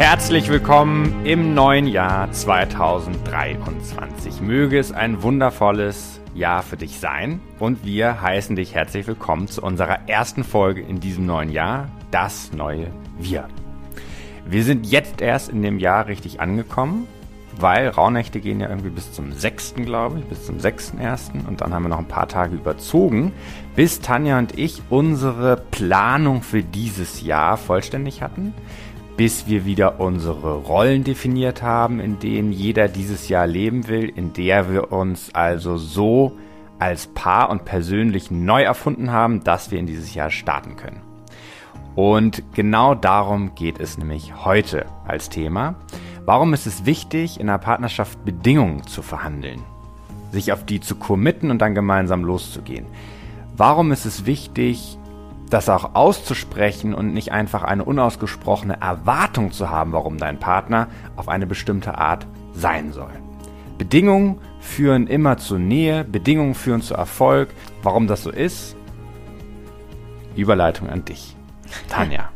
[0.00, 4.40] Herzlich willkommen im neuen Jahr 2023.
[4.40, 9.60] Möge es ein wundervolles Jahr für dich sein und wir heißen dich herzlich willkommen zu
[9.60, 12.86] unserer ersten Folge in diesem neuen Jahr, das neue
[13.18, 13.46] Wir.
[14.46, 17.06] Wir sind jetzt erst in dem Jahr richtig angekommen,
[17.58, 19.74] weil Rauhnächte gehen ja irgendwie bis zum 6.
[19.84, 21.46] glaube ich, bis zum 6.1.
[21.46, 23.32] und dann haben wir noch ein paar Tage überzogen,
[23.76, 28.54] bis Tanja und ich unsere Planung für dieses Jahr vollständig hatten
[29.20, 34.32] bis wir wieder unsere Rollen definiert haben, in denen jeder dieses Jahr leben will, in
[34.32, 36.38] der wir uns also so
[36.78, 41.02] als Paar und persönlich neu erfunden haben, dass wir in dieses Jahr starten können.
[41.94, 45.74] Und genau darum geht es nämlich heute als Thema.
[46.24, 49.60] Warum ist es wichtig, in einer Partnerschaft Bedingungen zu verhandeln?
[50.32, 52.86] Sich auf die zu committen und dann gemeinsam loszugehen?
[53.54, 54.96] Warum ist es wichtig,
[55.50, 61.28] das auch auszusprechen und nicht einfach eine unausgesprochene Erwartung zu haben, warum dein Partner auf
[61.28, 63.12] eine bestimmte Art sein soll.
[63.76, 67.50] Bedingungen führen immer zur Nähe, Bedingungen führen zu Erfolg.
[67.82, 68.76] Warum das so ist?
[70.36, 71.34] Überleitung an dich,
[71.88, 72.30] Tanja.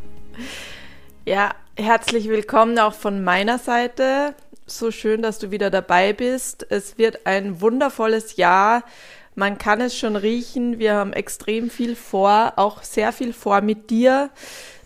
[1.25, 4.35] ja, herzlich willkommen auch von meiner Seite.
[4.67, 6.67] So schön, dass du wieder dabei bist.
[6.71, 8.83] Es wird ein wundervolles Jahr
[9.35, 10.79] man kann es schon riechen.
[10.79, 14.31] Wir haben extrem viel vor, auch sehr viel vor mit dir.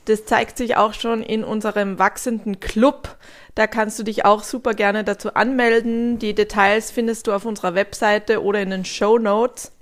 [0.06, 3.16] Das zeigt sich auch schon in unserem wachsenden Club.
[3.54, 6.18] Da kannst du dich auch super gerne dazu anmelden.
[6.18, 9.72] Die Details findest du auf unserer Webseite oder in den Show Notes.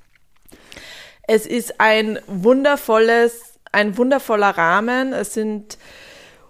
[1.28, 5.12] Es ist ein wundervolles, ein wundervoller Rahmen.
[5.12, 5.78] Es sind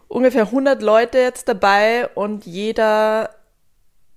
[0.09, 3.36] ungefähr 100 Leute jetzt dabei und jeder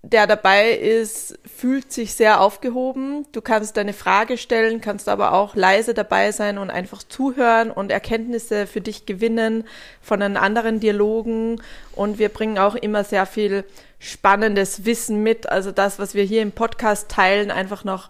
[0.01, 3.25] der dabei ist, fühlt sich sehr aufgehoben.
[3.33, 7.91] Du kannst deine Frage stellen, kannst aber auch leise dabei sein und einfach zuhören und
[7.91, 9.65] Erkenntnisse für dich gewinnen
[10.01, 11.61] von den anderen Dialogen.
[11.91, 13.65] Und wir bringen auch immer sehr viel
[13.99, 15.49] spannendes Wissen mit.
[15.49, 18.09] Also das, was wir hier im Podcast teilen, einfach noch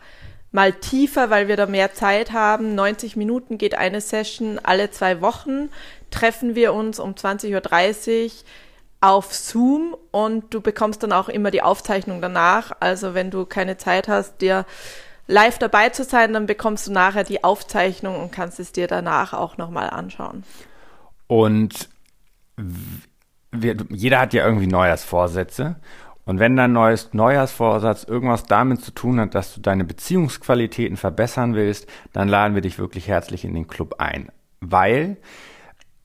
[0.52, 2.76] mal tiefer, weil wir da mehr Zeit haben.
[2.76, 5.70] 90 Minuten geht eine Session alle zwei Wochen.
[6.12, 8.32] Treffen wir uns um 20.30 Uhr
[9.02, 12.72] auf Zoom und du bekommst dann auch immer die Aufzeichnung danach.
[12.80, 14.66] Also wenn du keine Zeit hast, dir
[15.28, 19.34] live dabei zu sein, dann bekommst du nachher die Aufzeichnung und kannst es dir danach
[19.34, 20.44] auch nochmal anschauen.
[21.28, 21.90] Und
[23.52, 25.78] wir, jeder hat ja irgendwie Neujahrsvorsätze.
[26.26, 31.56] Und wenn dein neues Neujahrsvorsatz irgendwas damit zu tun hat, dass du deine Beziehungsqualitäten verbessern
[31.56, 34.31] willst, dann laden wir dich wirklich herzlich in den Club ein.
[34.60, 35.18] Weil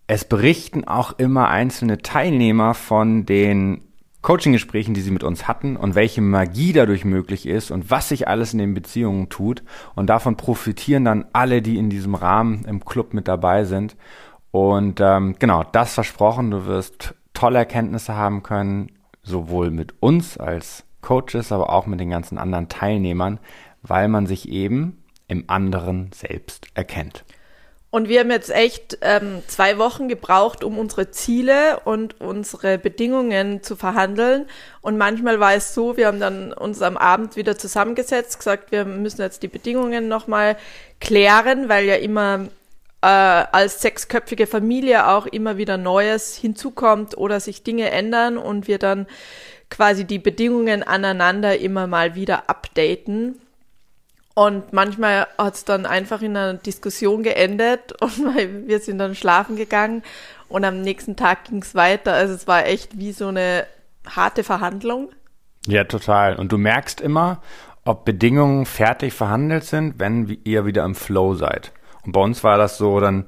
[0.06, 3.80] es berichten auch immer einzelne Teilnehmer von den
[4.22, 8.26] Coaching-Gesprächen, die sie mit uns hatten und welche Magie dadurch möglich ist und was sich
[8.26, 9.62] alles in den Beziehungen tut.
[9.94, 13.96] Und davon profitieren dann alle, die in diesem Rahmen im Club mit dabei sind.
[14.50, 20.84] Und ähm, genau, das versprochen, du wirst tolle Erkenntnisse haben können, sowohl mit uns als
[21.02, 23.40] Coaches, aber auch mit den ganzen anderen Teilnehmern,
[23.82, 27.24] weil man sich eben im anderen selbst erkennt.
[27.94, 33.62] Und wir haben jetzt echt ähm, zwei Wochen gebraucht, um unsere Ziele und unsere Bedingungen
[33.62, 34.46] zu verhandeln.
[34.80, 38.84] Und manchmal war es so, wir haben dann uns am Abend wieder zusammengesetzt, gesagt, wir
[38.84, 40.56] müssen jetzt die Bedingungen nochmal
[40.98, 42.48] klären, weil ja immer
[43.00, 48.80] äh, als sechsköpfige Familie auch immer wieder Neues hinzukommt oder sich Dinge ändern und wir
[48.80, 49.06] dann
[49.70, 53.40] quasi die Bedingungen aneinander immer mal wieder updaten.
[54.34, 59.56] Und manchmal hat es dann einfach in einer Diskussion geendet und wir sind dann schlafen
[59.56, 60.02] gegangen
[60.48, 62.12] und am nächsten Tag ging es weiter.
[62.12, 63.66] Also es war echt wie so eine
[64.08, 65.10] harte Verhandlung.
[65.66, 66.36] Ja, total.
[66.36, 67.40] Und du merkst immer,
[67.84, 71.72] ob Bedingungen fertig verhandelt sind, wenn ihr wieder im Flow seid.
[72.04, 73.26] Und bei uns war das so, dann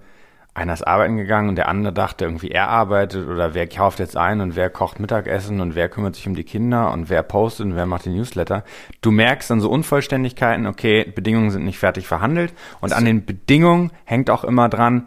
[0.57, 4.17] einer ist arbeiten gegangen und der andere dachte irgendwie, er arbeitet oder wer kauft jetzt
[4.17, 7.67] ein und wer kocht Mittagessen und wer kümmert sich um die Kinder und wer postet
[7.67, 8.65] und wer macht den Newsletter.
[9.03, 13.93] Du merkst dann so Unvollständigkeiten, okay, Bedingungen sind nicht fertig verhandelt und an den Bedingungen
[14.05, 15.07] hängt auch immer dran,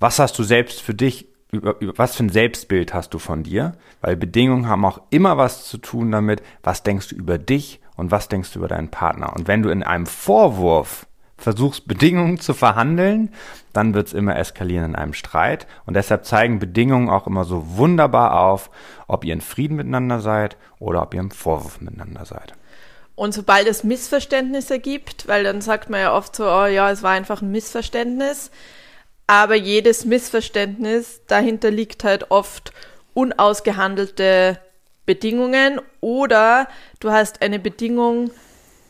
[0.00, 3.42] was hast du selbst für dich, über, über, was für ein Selbstbild hast du von
[3.42, 3.72] dir?
[4.00, 8.10] Weil Bedingungen haben auch immer was zu tun damit, was denkst du über dich und
[8.10, 9.34] was denkst du über deinen Partner.
[9.34, 11.07] Und wenn du in einem Vorwurf
[11.38, 13.32] versuchst Bedingungen zu verhandeln,
[13.72, 15.66] dann wird es immer eskalieren in einem Streit.
[15.86, 18.70] Und deshalb zeigen Bedingungen auch immer so wunderbar auf,
[19.06, 22.54] ob ihr in Frieden miteinander seid oder ob ihr im Vorwurf miteinander seid.
[23.14, 27.02] Und sobald es Missverständnisse gibt, weil dann sagt man ja oft so, oh ja, es
[27.02, 28.50] war einfach ein Missverständnis,
[29.26, 32.72] aber jedes Missverständnis, dahinter liegt halt oft
[33.14, 34.58] unausgehandelte
[35.04, 36.68] Bedingungen oder
[37.00, 38.30] du hast eine Bedingung,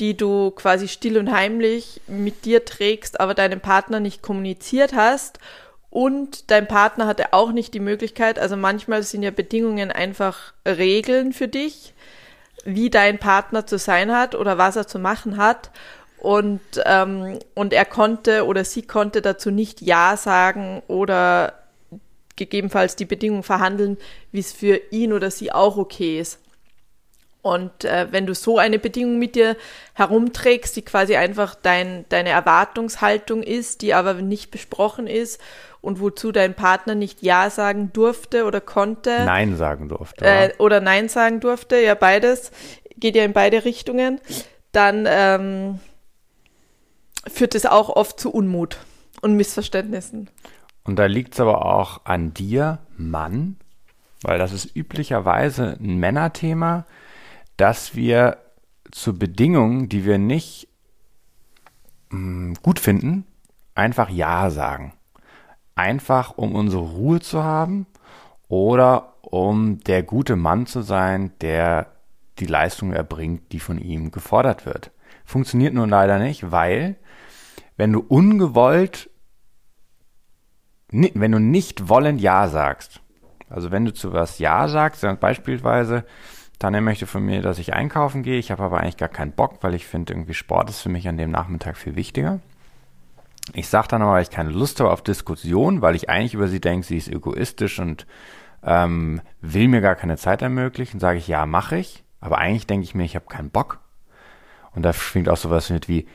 [0.00, 5.38] die du quasi still und heimlich mit dir trägst, aber deinem Partner nicht kommuniziert hast.
[5.90, 11.32] und dein Partner hatte auch nicht die Möglichkeit, also manchmal sind ja Bedingungen einfach Regeln
[11.32, 11.94] für dich,
[12.64, 15.70] wie dein Partner zu sein hat oder was er zu machen hat.
[16.18, 21.54] Und, ähm, und er konnte oder sie konnte dazu nicht Ja sagen oder
[22.36, 23.98] gegebenenfalls die Bedingungen verhandeln,
[24.32, 26.40] wie es für ihn oder sie auch okay ist.
[27.40, 29.56] Und äh, wenn du so eine Bedingung mit dir
[29.94, 35.40] herumträgst, die quasi einfach dein, deine Erwartungshaltung ist, die aber nicht besprochen ist
[35.80, 39.24] und wozu dein Partner nicht Ja sagen durfte oder konnte.
[39.24, 40.24] Nein sagen durfte.
[40.24, 42.50] Äh, oder Nein sagen durfte, ja beides,
[42.96, 44.20] geht ja in beide Richtungen,
[44.72, 45.78] dann ähm,
[47.26, 48.78] führt es auch oft zu Unmut
[49.22, 50.28] und Missverständnissen.
[50.84, 53.56] Und da liegt es aber auch an dir, Mann,
[54.22, 56.86] weil das ist üblicherweise ein Männerthema,
[57.58, 58.38] dass wir
[58.90, 60.68] zu Bedingungen, die wir nicht
[62.08, 63.26] mh, mm, gut finden,
[63.74, 64.94] einfach Ja sagen
[65.78, 67.86] einfach um unsere Ruhe zu haben
[68.48, 71.92] oder um der gute Mann zu sein, der
[72.40, 74.90] die Leistung erbringt, die von ihm gefordert wird.
[75.24, 76.96] Funktioniert nun leider nicht, weil
[77.76, 79.08] wenn du ungewollt,
[80.90, 83.00] wenn du nicht wollend Ja sagst,
[83.48, 86.04] also wenn du zu was Ja sagst, dann beispielsweise,
[86.58, 89.58] Tanja möchte von mir, dass ich einkaufen gehe, ich habe aber eigentlich gar keinen Bock,
[89.60, 92.40] weil ich finde irgendwie Sport ist für mich an dem Nachmittag viel wichtiger.
[93.54, 96.48] Ich sage dann aber, weil ich keine Lust habe auf Diskussion, weil ich eigentlich über
[96.48, 98.06] sie denke, sie ist egoistisch und
[98.62, 102.04] ähm, will mir gar keine Zeit ermöglichen, sage ich, ja, mache ich.
[102.20, 103.78] Aber eigentlich denke ich mir, ich habe keinen Bock.
[104.74, 106.06] Und da schwingt auch sowas mit wie,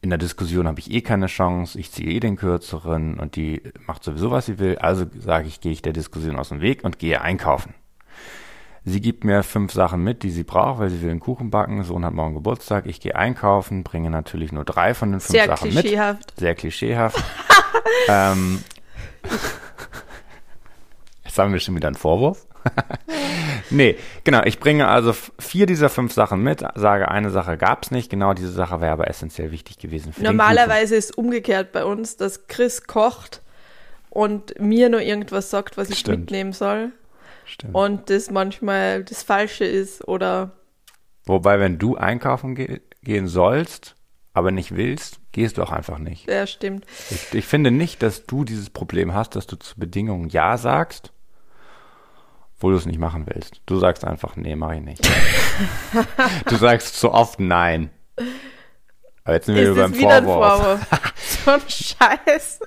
[0.00, 3.62] in der Diskussion habe ich eh keine Chance, ich ziehe eh den kürzeren und die
[3.86, 4.78] macht sowieso, was sie will.
[4.78, 7.74] Also sage ich, gehe ich der Diskussion aus dem Weg und gehe einkaufen.
[8.84, 11.82] Sie gibt mir fünf Sachen mit, die sie braucht, weil sie will einen Kuchen backen.
[11.84, 12.86] Sohn hat morgen Geburtstag.
[12.86, 16.30] Ich gehe einkaufen, bringe natürlich nur drei von den fünf Sehr Sachen klischeehaft.
[16.30, 16.38] mit.
[16.38, 17.22] Sehr klischeehaft.
[18.08, 18.62] ähm,
[21.24, 22.46] jetzt haben wir schon wieder einen Vorwurf.
[23.70, 24.42] nee, genau.
[24.44, 28.10] Ich bringe also vier dieser fünf Sachen mit, sage, eine Sache gab es nicht.
[28.10, 30.12] Genau diese Sache wäre aber essentiell wichtig gewesen.
[30.12, 33.42] Für Normalerweise ist umgekehrt bei uns, dass Chris kocht
[34.10, 36.20] und mir nur irgendwas sagt, was ich Stimmt.
[36.20, 36.92] mitnehmen soll.
[37.48, 37.74] Stimmt.
[37.74, 40.52] Und das manchmal das Falsche ist oder.
[41.24, 43.94] Wobei, wenn du einkaufen ge gehen sollst,
[44.34, 46.28] aber nicht willst, gehst du auch einfach nicht.
[46.28, 46.84] Ja, stimmt.
[47.10, 51.12] Ich, ich finde nicht, dass du dieses Problem hast, dass du zu Bedingungen Ja sagst,
[52.60, 53.62] wo du es nicht machen willst.
[53.66, 55.08] Du sagst einfach, nee, mach ich nicht.
[56.46, 57.90] du sagst so oft Nein.
[59.24, 60.24] Aber jetzt sind wir ist beim Vorwurf.
[60.24, 60.86] Vorwurf.
[61.44, 62.60] so ein Scheiß.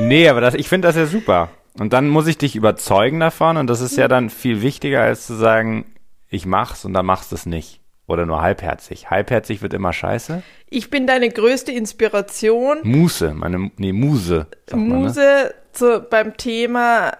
[0.00, 1.50] nee, aber das, ich finde das ja super.
[1.78, 5.26] Und dann muss ich dich überzeugen davon und das ist ja dann viel wichtiger, als
[5.26, 5.86] zu sagen,
[6.28, 7.80] ich mach's und dann machst du es nicht.
[8.06, 9.10] Oder nur halbherzig.
[9.10, 10.42] Halbherzig wird immer scheiße.
[10.68, 12.78] Ich bin deine größte Inspiration.
[12.82, 14.48] Muse, meine, nee, Muse.
[14.72, 15.54] Muse man, ne?
[15.72, 17.12] zu, beim Thema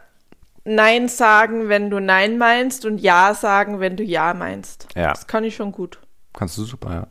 [0.64, 4.88] Nein sagen, wenn du Nein meinst und Ja sagen, wenn du Ja meinst.
[4.94, 5.12] Ja.
[5.12, 5.98] Das kann ich schon gut.
[6.34, 7.06] Kannst du super, ja.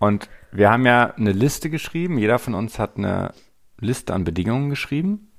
[0.00, 2.18] Und wir haben ja eine Liste geschrieben.
[2.18, 3.32] Jeder von uns hat eine
[3.80, 5.30] Liste an Bedingungen geschrieben.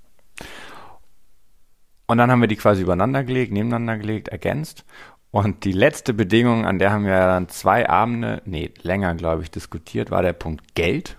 [2.10, 4.84] Und dann haben wir die quasi übereinander gelegt, nebeneinander gelegt, ergänzt.
[5.30, 9.52] Und die letzte Bedingung, an der haben wir dann zwei Abende, nee, länger, glaube ich,
[9.52, 11.18] diskutiert, war der Punkt Geld.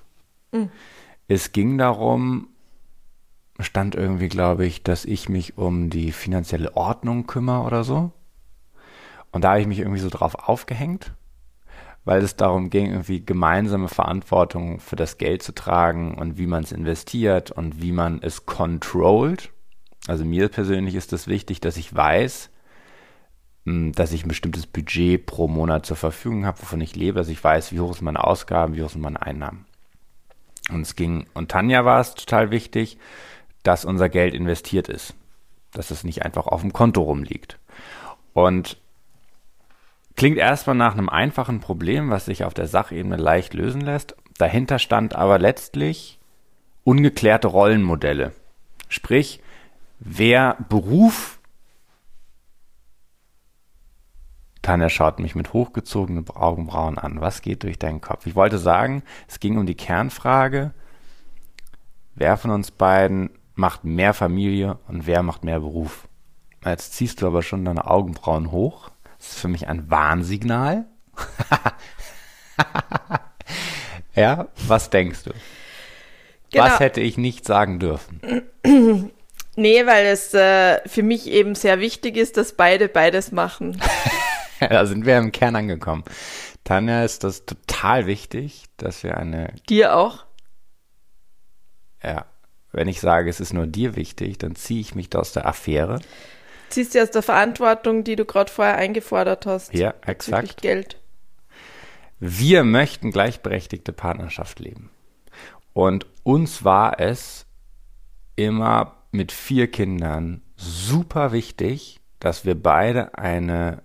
[0.51, 0.69] Mhm.
[1.29, 2.49] Es ging darum,
[3.61, 8.11] stand irgendwie, glaube ich, dass ich mich um die finanzielle Ordnung kümmere oder so.
[9.31, 11.13] Und da habe ich mich irgendwie so drauf aufgehängt,
[12.05, 16.65] weil es darum ging, irgendwie gemeinsame Verantwortung für das Geld zu tragen und wie man
[16.65, 19.53] es investiert und wie man es controlt.
[20.07, 22.51] Also mir persönlich ist es das wichtig, dass ich weiß,
[23.67, 27.29] hm, dass ich ein bestimmtes Budget pro Monat zur Verfügung habe, wovon ich lebe, dass
[27.29, 29.67] ich weiß, wie hoch sind meine Ausgaben, wie hoch sind meine Einnahmen.
[30.71, 32.99] Und es ging, und Tanja war es total wichtig,
[33.63, 35.15] dass unser Geld investiert ist.
[35.73, 37.59] Dass es nicht einfach auf dem Konto rumliegt.
[38.33, 38.79] Und
[40.17, 44.17] klingt erstmal nach einem einfachen Problem, was sich auf der Sachebene leicht lösen lässt.
[44.39, 46.19] Dahinter stand aber letztlich
[46.85, 48.33] ungeklärte Rollenmodelle.
[48.89, 49.41] Sprich,
[50.01, 51.41] wer Beruf
[54.63, 57.21] Tanja schaut mich mit hochgezogenen Augenbrauen an.
[57.21, 58.27] Was geht durch deinen Kopf?
[58.27, 60.73] Ich wollte sagen, es ging um die Kernfrage,
[62.15, 66.09] wer von uns beiden macht mehr Familie und wer macht mehr Beruf?
[66.65, 68.91] Jetzt ziehst du aber schon deine Augenbrauen hoch.
[69.19, 70.87] Das ist für mich ein Warnsignal.
[74.15, 75.31] ja, was denkst du?
[76.51, 76.65] Genau.
[76.65, 78.21] Was hätte ich nicht sagen dürfen?
[79.61, 83.79] Nee, weil es äh, für mich eben sehr wichtig ist, dass beide beides machen.
[84.61, 86.03] da sind wir im Kern angekommen.
[86.65, 89.53] Tanja ist das total wichtig, dass wir eine.
[89.69, 90.25] Dir auch?
[92.03, 92.25] Ja.
[92.73, 95.47] wenn ich sage, es ist nur dir wichtig, dann ziehe ich mich da aus der
[95.47, 96.01] Affäre.
[96.71, 99.75] Ziehst du aus der Verantwortung, die du gerade vorher eingefordert hast.
[99.75, 100.63] Ja, exakt.
[100.63, 100.97] Geld.
[102.19, 104.89] Wir möchten gleichberechtigte Partnerschaft leben.
[105.75, 107.45] Und uns war es
[108.37, 113.83] immer mit vier Kindern super wichtig, dass wir beide eine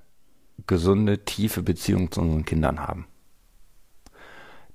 [0.68, 3.08] gesunde, tiefe Beziehung zu unseren Kindern haben.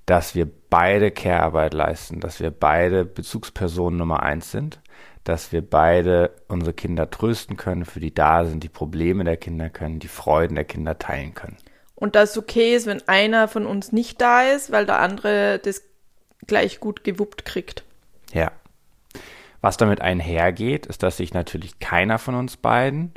[0.06, 4.80] Dass wir beide Care-Arbeit leisten, dass wir beide Bezugspersonen Nummer eins sind,
[5.24, 9.68] dass wir beide unsere Kinder trösten können, für die da sind, die Probleme der Kinder
[9.68, 11.58] können, die Freuden der Kinder teilen können.
[11.94, 15.60] Und dass es okay ist, wenn einer von uns nicht da ist, weil der andere
[15.62, 15.82] das
[16.46, 17.84] gleich gut gewuppt kriegt.
[18.32, 18.50] Ja.
[19.60, 23.12] Was damit einhergeht, ist, dass sich natürlich keiner von uns beiden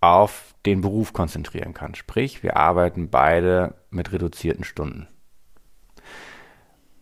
[0.00, 1.94] auf den Beruf konzentrieren kann.
[1.94, 5.08] Sprich, wir arbeiten beide mit reduzierten Stunden.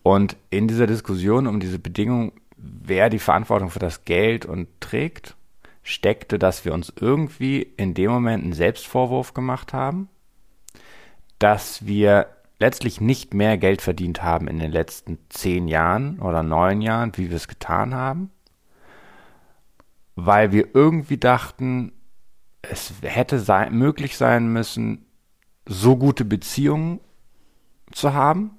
[0.03, 5.35] Und in dieser Diskussion um diese Bedingung, wer die Verantwortung für das Geld und trägt,
[5.83, 10.09] steckte, dass wir uns irgendwie in dem Moment einen Selbstvorwurf gemacht haben,
[11.39, 12.27] dass wir
[12.59, 17.29] letztlich nicht mehr Geld verdient haben in den letzten zehn Jahren oder neun Jahren, wie
[17.29, 18.31] wir es getan haben,
[20.15, 21.93] weil wir irgendwie dachten,
[22.61, 25.05] es hätte sein, möglich sein müssen,
[25.65, 26.99] so gute Beziehungen
[27.91, 28.51] zu haben,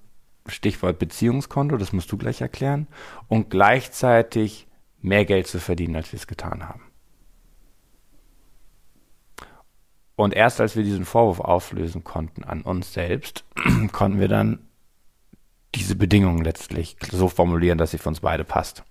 [0.46, 2.88] Stichwort Beziehungskonto, das musst du gleich erklären,
[3.28, 4.66] und gleichzeitig
[5.00, 6.89] mehr Geld zu verdienen, als wir es getan haben.
[10.20, 13.42] Und erst als wir diesen Vorwurf auflösen konnten an uns selbst,
[13.92, 14.68] konnten wir dann
[15.74, 18.82] diese Bedingungen letztlich so formulieren, dass sie für uns beide passt.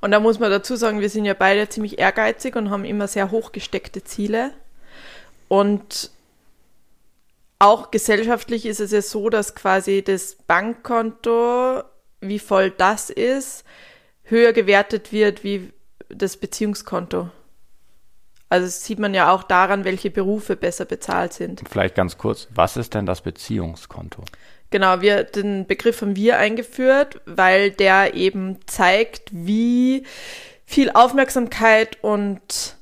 [0.00, 3.06] Und da muss man dazu sagen, wir sind ja beide ziemlich ehrgeizig und haben immer
[3.06, 4.50] sehr hochgesteckte Ziele.
[5.46, 6.10] Und
[7.60, 11.84] auch gesellschaftlich ist es ja so, dass quasi das Bankkonto,
[12.20, 13.64] wie voll das ist,
[14.24, 15.72] höher gewertet wird wie
[16.08, 17.30] das Beziehungskonto.
[18.54, 21.60] Also das sieht man ja auch daran, welche Berufe besser bezahlt sind.
[21.68, 24.22] Vielleicht ganz kurz, was ist denn das Beziehungskonto?
[24.70, 30.06] Genau, wir, den Begriff haben wir eingeführt, weil der eben zeigt, wie
[30.64, 32.76] viel Aufmerksamkeit und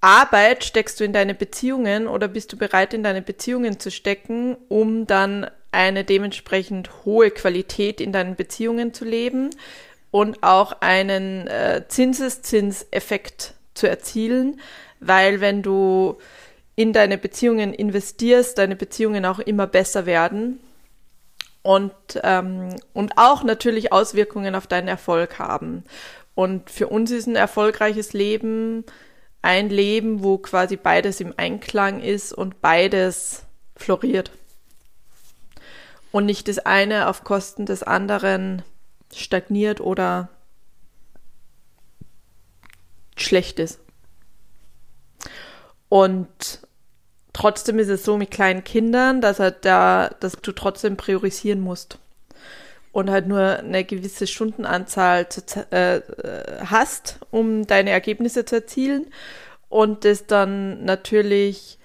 [0.00, 4.56] Arbeit steckst du in deine Beziehungen oder bist du bereit, in deine Beziehungen zu stecken,
[4.68, 9.50] um dann eine dementsprechend hohe Qualität in deinen Beziehungen zu leben
[10.10, 14.60] und auch einen äh, Zinseszinseffekt zu erzielen,
[15.00, 16.18] weil wenn du
[16.76, 20.60] in deine Beziehungen investierst, deine Beziehungen auch immer besser werden
[21.62, 21.92] und,
[22.22, 25.84] ähm, und auch natürlich Auswirkungen auf deinen Erfolg haben.
[26.34, 28.84] Und für uns ist ein erfolgreiches Leben
[29.42, 33.44] ein Leben, wo quasi beides im Einklang ist und beides
[33.76, 34.30] floriert.
[36.10, 38.62] Und nicht das eine auf Kosten des anderen
[39.14, 40.28] stagniert oder
[43.20, 43.80] schlecht ist.
[45.88, 46.60] Und
[47.32, 51.98] trotzdem ist es so mit kleinen Kindern, dass halt da, dass du trotzdem priorisieren musst
[52.92, 56.00] und halt nur eine gewisse Stundenanzahl zu, äh,
[56.64, 59.06] hast, um deine Ergebnisse zu erzielen
[59.68, 61.78] und das dann natürlich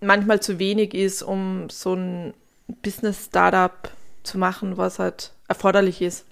[0.00, 2.34] manchmal zu wenig ist, um so ein
[2.82, 3.90] Business-Startup
[4.22, 6.26] zu machen, was halt erforderlich ist.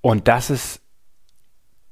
[0.00, 0.80] Und das ist,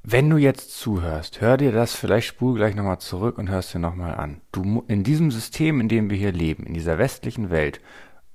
[0.03, 3.79] wenn du jetzt zuhörst, hör dir das, vielleicht spul gleich nochmal zurück und hörst dir
[3.79, 4.41] nochmal an.
[4.53, 7.81] Du, in diesem System, in dem wir hier leben, in dieser westlichen Welt,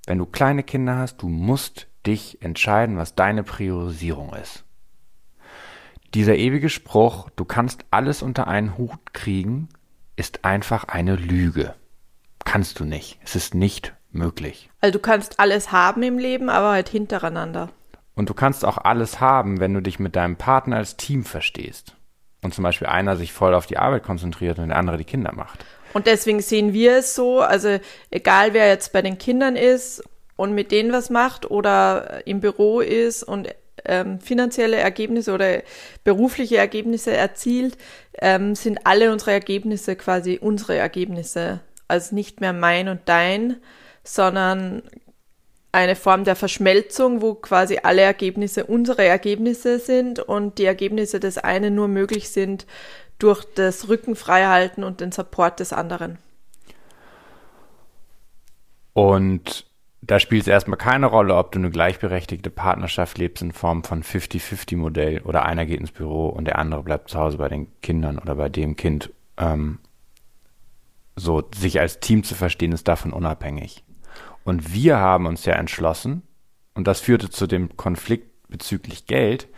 [0.06, 4.64] wenn du kleine Kinder hast, du musst dich entscheiden, was deine Priorisierung ist.
[6.12, 9.68] Dieser ewige Spruch, du kannst alles unter einen Hut kriegen,
[10.16, 11.74] ist einfach eine Lüge.
[12.44, 13.18] Kannst du nicht.
[13.24, 14.70] Es ist nicht möglich.
[14.80, 17.70] Also du kannst alles haben im Leben, aber halt hintereinander.
[18.14, 21.94] Und du kannst auch alles haben, wenn du dich mit deinem Partner als Team verstehst.
[22.42, 25.32] Und zum Beispiel einer sich voll auf die Arbeit konzentriert und der andere die Kinder
[25.34, 25.64] macht.
[25.94, 27.78] Und deswegen sehen wir es so, also
[28.10, 30.02] egal wer jetzt bei den Kindern ist
[30.36, 33.48] und mit denen was macht oder im Büro ist und
[33.84, 35.62] ähm, finanzielle Ergebnisse oder
[36.02, 37.76] berufliche Ergebnisse erzielt,
[38.20, 41.60] ähm, sind alle unsere Ergebnisse quasi unsere Ergebnisse.
[41.86, 43.56] Also nicht mehr mein und dein,
[44.02, 44.82] sondern
[45.74, 51.36] eine Form der Verschmelzung, wo quasi alle Ergebnisse unsere Ergebnisse sind und die Ergebnisse des
[51.38, 52.66] einen nur möglich sind
[53.18, 56.18] durch das Rücken freihalten und den Support des anderen.
[58.92, 59.66] Und
[60.00, 64.02] da spielt es erstmal keine Rolle, ob du eine gleichberechtigte Partnerschaft lebst in Form von
[64.02, 68.18] 50-50-Modell oder einer geht ins Büro und der andere bleibt zu Hause bei den Kindern
[68.18, 69.10] oder bei dem Kind.
[69.38, 69.78] Ähm,
[71.16, 73.84] so sich als Team zu verstehen, ist davon unabhängig.
[74.44, 76.22] Und wir haben uns ja entschlossen,
[76.74, 79.48] und das führte zu dem Konflikt bezüglich Geld,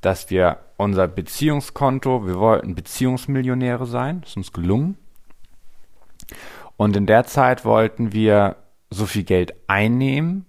[0.00, 4.98] dass wir unser Beziehungskonto, wir wollten Beziehungsmillionäre sein, ist uns gelungen.
[6.76, 8.56] Und in der Zeit wollten wir
[8.90, 10.46] so viel Geld einnehmen,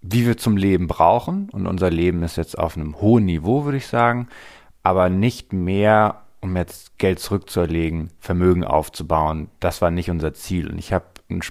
[0.00, 1.48] wie wir zum Leben brauchen.
[1.50, 4.28] Und unser Leben ist jetzt auf einem hohen Niveau, würde ich sagen,
[4.82, 9.48] aber nicht mehr, um jetzt Geld zurückzuerlegen, Vermögen aufzubauen.
[9.60, 10.68] Das war nicht unser Ziel.
[10.68, 11.04] Und ich habe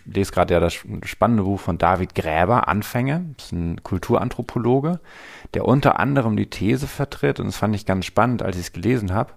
[0.06, 5.00] lese gerade ja das spannende Buch von David Gräber, Anfänge, das ist ein Kulturanthropologe,
[5.54, 8.74] der unter anderem die These vertritt, und das fand ich ganz spannend, als ich es
[8.74, 9.34] gelesen habe,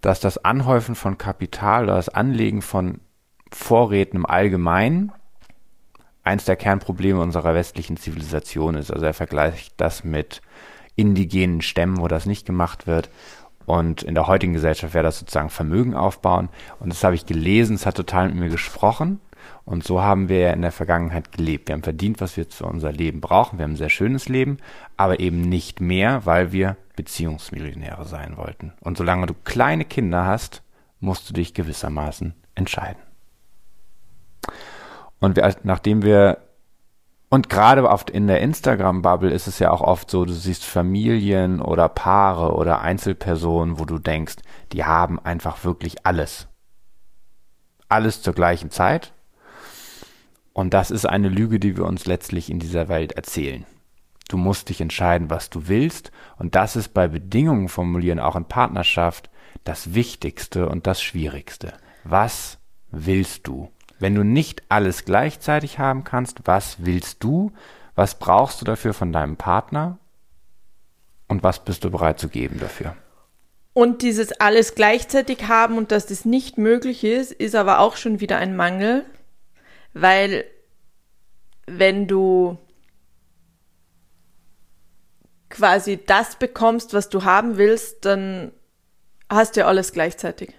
[0.00, 3.00] dass das Anhäufen von Kapital oder das Anlegen von
[3.52, 5.12] Vorräten im Allgemeinen
[6.24, 8.90] eins der Kernprobleme unserer westlichen Zivilisation ist.
[8.90, 10.40] Also er vergleicht das mit
[10.96, 13.10] indigenen Stämmen, wo das nicht gemacht wird.
[13.64, 16.48] Und in der heutigen Gesellschaft wäre das sozusagen Vermögen aufbauen.
[16.80, 19.20] Und das habe ich gelesen, es hat total mit mir gesprochen.
[19.64, 21.68] Und so haben wir ja in der Vergangenheit gelebt.
[21.68, 23.58] Wir haben verdient, was wir für unser Leben brauchen.
[23.58, 24.58] Wir haben ein sehr schönes Leben,
[24.96, 28.72] aber eben nicht mehr, weil wir Beziehungsmillionäre sein wollten.
[28.80, 30.62] Und solange du kleine Kinder hast,
[31.00, 33.02] musst du dich gewissermaßen entscheiden.
[35.20, 36.38] Und wir, nachdem wir
[37.32, 41.62] und gerade oft in der Instagram-Bubble ist es ja auch oft so, du siehst Familien
[41.62, 44.36] oder Paare oder Einzelpersonen, wo du denkst,
[44.72, 46.48] die haben einfach wirklich alles.
[47.88, 49.14] Alles zur gleichen Zeit
[50.52, 53.64] und das ist eine Lüge, die wir uns letztlich in dieser Welt erzählen.
[54.28, 56.10] Du musst dich entscheiden, was du willst.
[56.38, 59.30] Und das ist bei Bedingungen formulieren, auch in Partnerschaft,
[59.64, 61.74] das Wichtigste und das Schwierigste.
[62.04, 62.58] Was
[62.90, 63.70] willst du?
[63.98, 67.52] Wenn du nicht alles gleichzeitig haben kannst, was willst du?
[67.94, 69.98] Was brauchst du dafür von deinem Partner?
[71.28, 72.96] Und was bist du bereit zu geben dafür?
[73.74, 78.20] Und dieses alles gleichzeitig haben und dass das nicht möglich ist, ist aber auch schon
[78.20, 79.06] wieder ein Mangel,
[79.94, 80.44] weil
[81.66, 82.58] wenn du
[85.48, 88.52] quasi das bekommst, was du haben willst, dann
[89.28, 90.54] hast du ja alles gleichzeitig.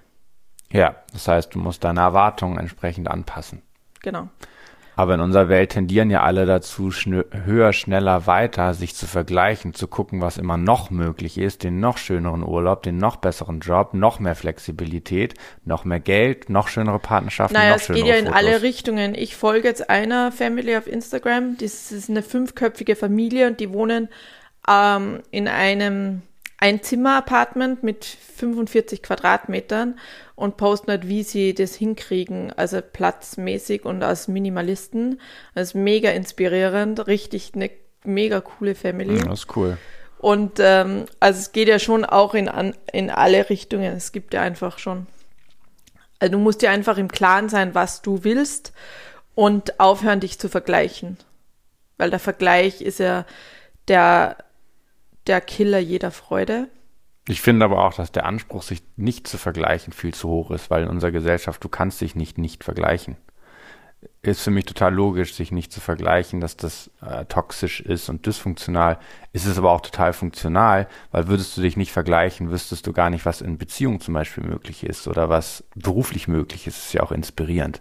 [0.71, 3.61] Ja, das heißt, du musst deine Erwartungen entsprechend anpassen.
[4.01, 4.29] Genau.
[4.95, 9.73] Aber in unserer Welt tendieren ja alle dazu, schn höher, schneller, weiter, sich zu vergleichen,
[9.73, 13.93] zu gucken, was immer noch möglich ist, den noch schöneren Urlaub, den noch besseren Job,
[13.93, 15.33] noch mehr Flexibilität,
[15.65, 18.39] noch mehr Geld, noch schönere Partnerschaften, naja, noch es schönere geht ja in Fotos.
[18.39, 19.15] alle Richtungen.
[19.15, 24.09] Ich folge jetzt einer Family auf Instagram, das ist eine fünfköpfige Familie und die wohnen
[24.69, 26.21] ähm, in einem
[26.63, 29.99] Einzimmer-Apartment mit 45 Quadratmetern
[30.35, 35.19] und posten halt, wie sie das hinkriegen, also platzmäßig und als Minimalisten.
[35.55, 37.69] Das ist mega inspirierend, richtig eine
[38.05, 39.17] mega coole Family.
[39.17, 39.77] Ja, das ist cool.
[40.19, 43.97] Und ähm, also es geht ja schon auch in, an, in alle Richtungen.
[43.97, 45.07] Es gibt ja einfach schon.
[46.19, 48.71] Also du musst dir einfach im Klaren sein, was du willst
[49.35, 51.17] und aufhören, dich zu vergleichen.
[51.97, 53.25] Weil der Vergleich ist ja
[53.89, 54.37] der,
[55.27, 56.69] der Killer jeder Freude.
[57.27, 60.69] Ich finde aber auch, dass der Anspruch, sich nicht zu vergleichen, viel zu hoch ist,
[60.69, 63.15] weil in unserer Gesellschaft, du kannst dich nicht nicht vergleichen.
[64.21, 68.25] Ist für mich total logisch, sich nicht zu vergleichen, dass das äh, toxisch ist und
[68.25, 68.99] dysfunktional.
[69.31, 73.09] Ist es aber auch total funktional, weil würdest du dich nicht vergleichen, wüsstest du gar
[73.09, 76.85] nicht, was in Beziehung zum Beispiel möglich ist oder was beruflich möglich ist.
[76.85, 77.79] Ist ja auch inspirierend.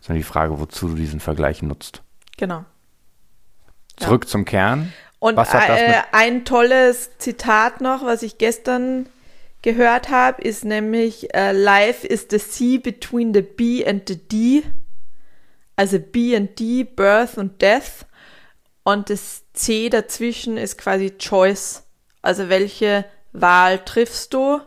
[0.00, 2.02] Sondern die Frage, wozu du diesen Vergleich nutzt.
[2.36, 2.64] Genau.
[3.96, 4.30] Zurück ja.
[4.30, 4.92] zum Kern.
[5.24, 9.08] Und äh, ein tolles Zitat noch, was ich gestern
[9.62, 14.64] gehört habe, ist nämlich uh, Life is the sea between the B and the D.
[15.76, 18.04] Also B and D, Birth und Death.
[18.82, 21.84] Und das C dazwischen ist quasi Choice.
[22.20, 24.60] Also welche Wahl triffst du?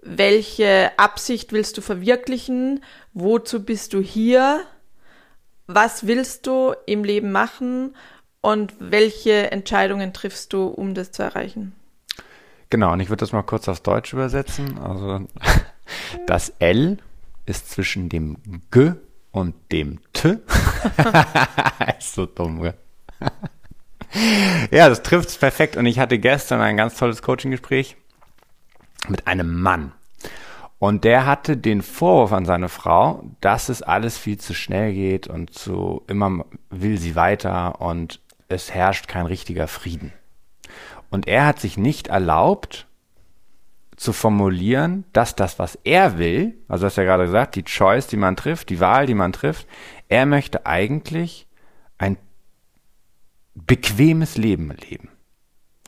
[0.00, 2.82] Welche Absicht willst du verwirklichen?
[3.12, 4.64] Wozu bist du hier?
[5.66, 7.94] Was willst du im Leben machen?
[8.42, 11.72] Und welche Entscheidungen triffst du, um das zu erreichen?
[12.68, 14.78] Genau, und ich würde das mal kurz aufs Deutsch übersetzen.
[14.78, 15.26] Also
[16.26, 16.98] das L
[17.46, 18.36] ist zwischen dem
[18.70, 18.92] G
[19.30, 20.38] und dem T.
[21.98, 22.74] ist so dumm, gell?
[24.70, 25.76] ja, das trifft es perfekt.
[25.76, 27.96] Und ich hatte gestern ein ganz tolles Coaching-Gespräch
[29.08, 29.92] mit einem Mann.
[30.78, 35.28] Und der hatte den Vorwurf an seine Frau, dass es alles viel zu schnell geht
[35.28, 38.18] und zu immer will sie weiter und
[38.52, 40.12] es herrscht kein richtiger Frieden.
[41.10, 42.86] Und er hat sich nicht erlaubt,
[43.96, 48.08] zu formulieren, dass das, was er will, also hast du ja gerade gesagt, die Choice,
[48.08, 49.68] die man trifft, die Wahl, die man trifft,
[50.08, 51.46] er möchte eigentlich
[51.98, 52.16] ein
[53.54, 55.08] bequemes Leben leben.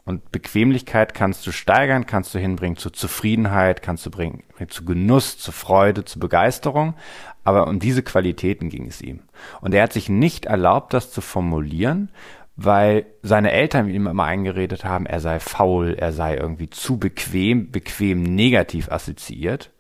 [0.04, 5.38] Und Bequemlichkeit kannst du steigern, kannst du hinbringen zu Zufriedenheit, kannst du bringen zu Genuss,
[5.38, 6.94] zu Freude, zu Begeisterung.
[7.42, 9.20] Aber um diese Qualitäten ging es ihm.
[9.62, 12.10] Und er hat sich nicht erlaubt, das zu formulieren,
[12.56, 17.70] weil seine Eltern ihm immer eingeredet haben, er sei faul, er sei irgendwie zu bequem,
[17.70, 19.70] bequem negativ assoziiert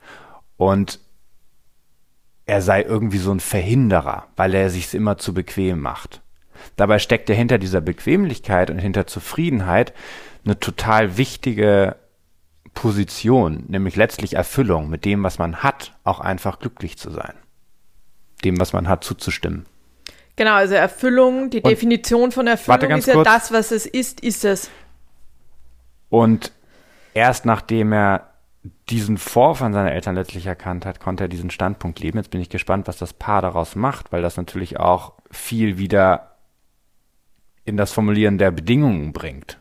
[0.56, 0.98] und
[2.46, 6.20] er sei irgendwie so ein Verhinderer, weil er sich's immer zu bequem macht.
[6.76, 9.94] Dabei steckt er hinter dieser Bequemlichkeit und hinter Zufriedenheit
[10.44, 11.96] eine total wichtige
[12.74, 17.34] Position, nämlich letztlich Erfüllung, mit dem, was man hat, auch einfach glücklich zu sein.
[18.44, 19.64] Dem, was man hat, zuzustimmen.
[20.36, 23.26] Genau, also Erfüllung, die und Definition von Erfüllung ist ja kurz.
[23.26, 24.70] das, was es ist, ist es.
[26.08, 26.52] Und
[27.14, 28.30] erst nachdem er
[28.88, 32.18] diesen Vorfall seiner Eltern letztlich erkannt hat, konnte er diesen Standpunkt leben.
[32.18, 36.36] Jetzt bin ich gespannt, was das Paar daraus macht, weil das natürlich auch viel wieder
[37.64, 39.58] in das Formulieren der Bedingungen bringt.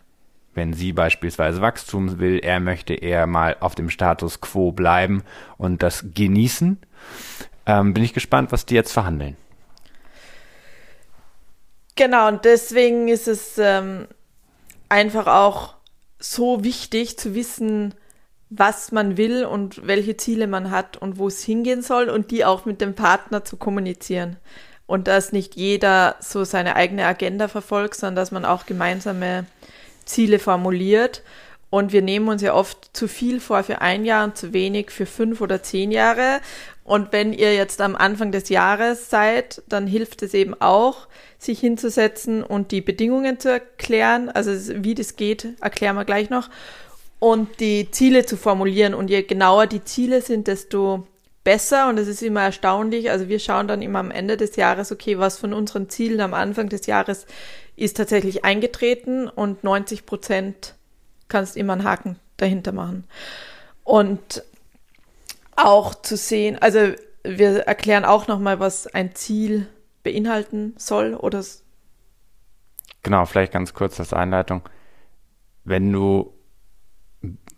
[0.53, 5.23] Wenn sie beispielsweise Wachstum will, er möchte eher mal auf dem Status quo bleiben
[5.57, 6.77] und das genießen.
[7.65, 9.35] Ähm, bin ich gespannt, was die jetzt verhandeln.
[11.95, 14.07] Genau, und deswegen ist es ähm,
[14.89, 15.75] einfach auch
[16.19, 17.93] so wichtig zu wissen,
[18.49, 22.45] was man will und welche Ziele man hat und wo es hingehen soll und die
[22.45, 24.37] auch mit dem Partner zu kommunizieren.
[24.85, 29.45] Und dass nicht jeder so seine eigene Agenda verfolgt, sondern dass man auch gemeinsame
[30.05, 31.23] Ziele formuliert.
[31.69, 34.91] Und wir nehmen uns ja oft zu viel vor für ein Jahr und zu wenig
[34.91, 36.39] für fünf oder zehn Jahre.
[36.83, 41.59] Und wenn ihr jetzt am Anfang des Jahres seid, dann hilft es eben auch, sich
[41.59, 44.29] hinzusetzen und die Bedingungen zu erklären.
[44.29, 44.51] Also
[44.83, 46.49] wie das geht, erklären wir gleich noch.
[47.19, 48.93] Und die Ziele zu formulieren.
[48.93, 51.07] Und je genauer die Ziele sind, desto
[51.45, 51.87] besser.
[51.87, 53.11] Und es ist immer erstaunlich.
[53.11, 56.33] Also wir schauen dann immer am Ende des Jahres, okay, was von unseren Zielen am
[56.33, 57.25] Anfang des Jahres
[57.75, 60.75] ist tatsächlich eingetreten und 90 Prozent
[61.27, 63.05] kannst immer einen Haken dahinter machen.
[63.83, 64.43] Und
[65.55, 69.67] auch zu sehen, also wir erklären auch nochmal, was ein Ziel
[70.03, 71.43] beinhalten soll oder
[73.03, 74.61] Genau, vielleicht ganz kurz als Einleitung.
[75.65, 76.33] Wenn du,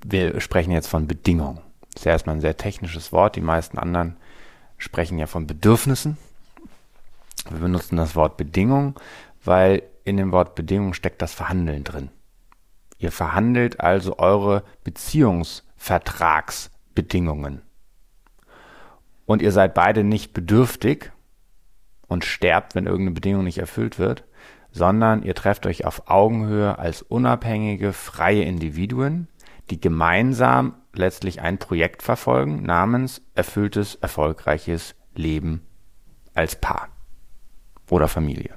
[0.04, 1.62] wir sprechen jetzt von Bedingungen.
[1.94, 3.36] Das ist ja erstmal ein sehr technisches Wort.
[3.36, 4.18] Die meisten anderen
[4.78, 6.18] sprechen ja von Bedürfnissen.
[7.50, 9.00] Wir benutzen das Wort Bedingung,
[9.44, 12.10] weil in dem Wort Bedingung steckt das Verhandeln drin.
[12.98, 17.62] Ihr verhandelt also eure Beziehungsvertragsbedingungen.
[19.26, 21.12] Und ihr seid beide nicht bedürftig
[22.08, 24.24] und sterbt, wenn irgendeine Bedingung nicht erfüllt wird,
[24.72, 29.28] sondern ihr trefft euch auf Augenhöhe als unabhängige, freie Individuen,
[29.70, 35.66] die gemeinsam letztlich ein Projekt verfolgen namens erfülltes, erfolgreiches Leben
[36.34, 36.90] als Paar
[37.90, 38.56] oder Familie.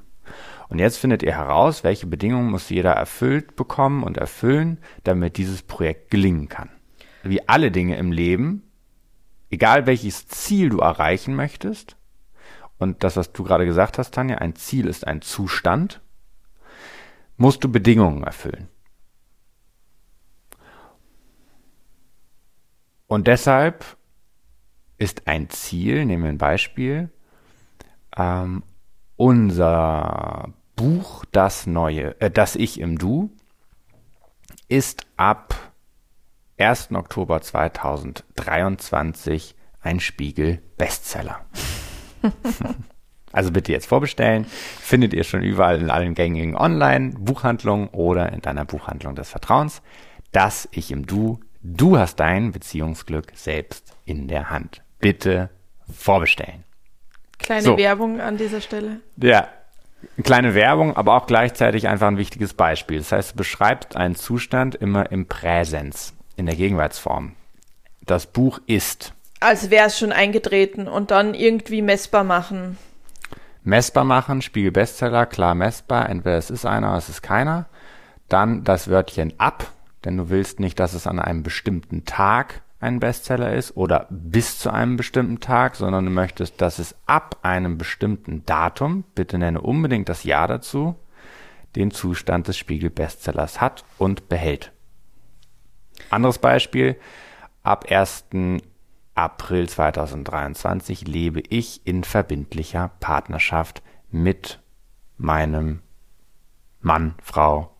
[0.68, 5.62] Und jetzt findet ihr heraus, welche Bedingungen muss jeder erfüllt bekommen und erfüllen, damit dieses
[5.62, 6.68] Projekt gelingen kann.
[7.22, 8.67] Wie alle Dinge im Leben,
[9.50, 11.96] egal welches Ziel du erreichen möchtest,
[12.78, 16.00] und das, was du gerade gesagt hast, Tanja, ein Ziel ist ein Zustand,
[17.36, 18.68] musst du Bedingungen erfüllen.
[23.08, 23.96] Und deshalb
[24.98, 27.10] ist ein Ziel, nehmen wir ein Beispiel,
[28.16, 28.62] ähm,
[29.16, 33.30] unser Buch Das Neue, äh, Das Ich im Du
[34.68, 35.54] ist ab
[36.58, 36.92] 1.
[36.92, 41.46] Oktober 2023 ein Spiegel Bestseller.
[43.32, 44.44] also bitte jetzt vorbestellen.
[44.44, 49.82] Findet ihr schon überall in allen gängigen Online-Buchhandlungen oder in deiner Buchhandlung des Vertrauens.
[50.32, 51.40] Das Ich im Du.
[51.62, 54.82] Du hast dein Beziehungsglück selbst in der Hand.
[54.98, 55.50] Bitte
[55.90, 56.64] vorbestellen.
[57.38, 57.78] Kleine so.
[57.78, 59.00] Werbung an dieser Stelle.
[59.16, 59.48] Ja,
[60.22, 62.98] kleine Werbung, aber auch gleichzeitig einfach ein wichtiges Beispiel.
[62.98, 67.32] Das heißt, du beschreibst einen Zustand immer im Präsens, in der Gegenwartsform.
[68.00, 69.12] Das Buch ist.
[69.40, 72.78] Als wäre es schon eingetreten und dann irgendwie messbar machen.
[73.64, 77.66] Messbar machen, Spiegel Bestseller, klar messbar, entweder es ist einer oder es ist keiner.
[78.28, 79.70] Dann das Wörtchen ab,
[80.04, 84.58] denn du willst nicht, dass es an einem bestimmten Tag ein Bestseller ist oder bis
[84.58, 89.60] zu einem bestimmten Tag, sondern du möchtest, dass es ab einem bestimmten Datum, bitte nenne
[89.60, 90.94] unbedingt das Jahr dazu,
[91.76, 94.72] den Zustand des Spiegel Bestsellers hat und behält.
[96.10, 96.96] Anderes Beispiel,
[97.62, 98.26] ab 1.
[99.14, 104.60] April 2023 lebe ich in verbindlicher Partnerschaft mit
[105.16, 105.82] meinem
[106.80, 107.72] Mann, Frau,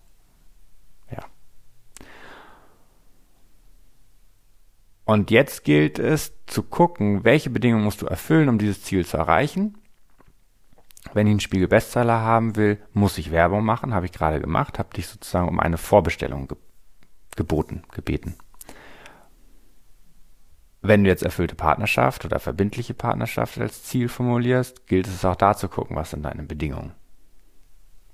[5.08, 9.16] Und jetzt gilt es zu gucken, welche Bedingungen musst du erfüllen, um dieses Ziel zu
[9.16, 9.78] erreichen.
[11.14, 14.78] Wenn ich einen Spiegel Bestseller haben will, muss ich Werbung machen, habe ich gerade gemacht,
[14.78, 16.58] habe dich sozusagen um eine Vorbestellung ge
[17.38, 18.34] geboten, gebeten.
[20.82, 25.56] Wenn du jetzt erfüllte Partnerschaft oder verbindliche Partnerschaft als Ziel formulierst, gilt es auch da
[25.56, 26.92] zu gucken, was sind deine Bedingungen.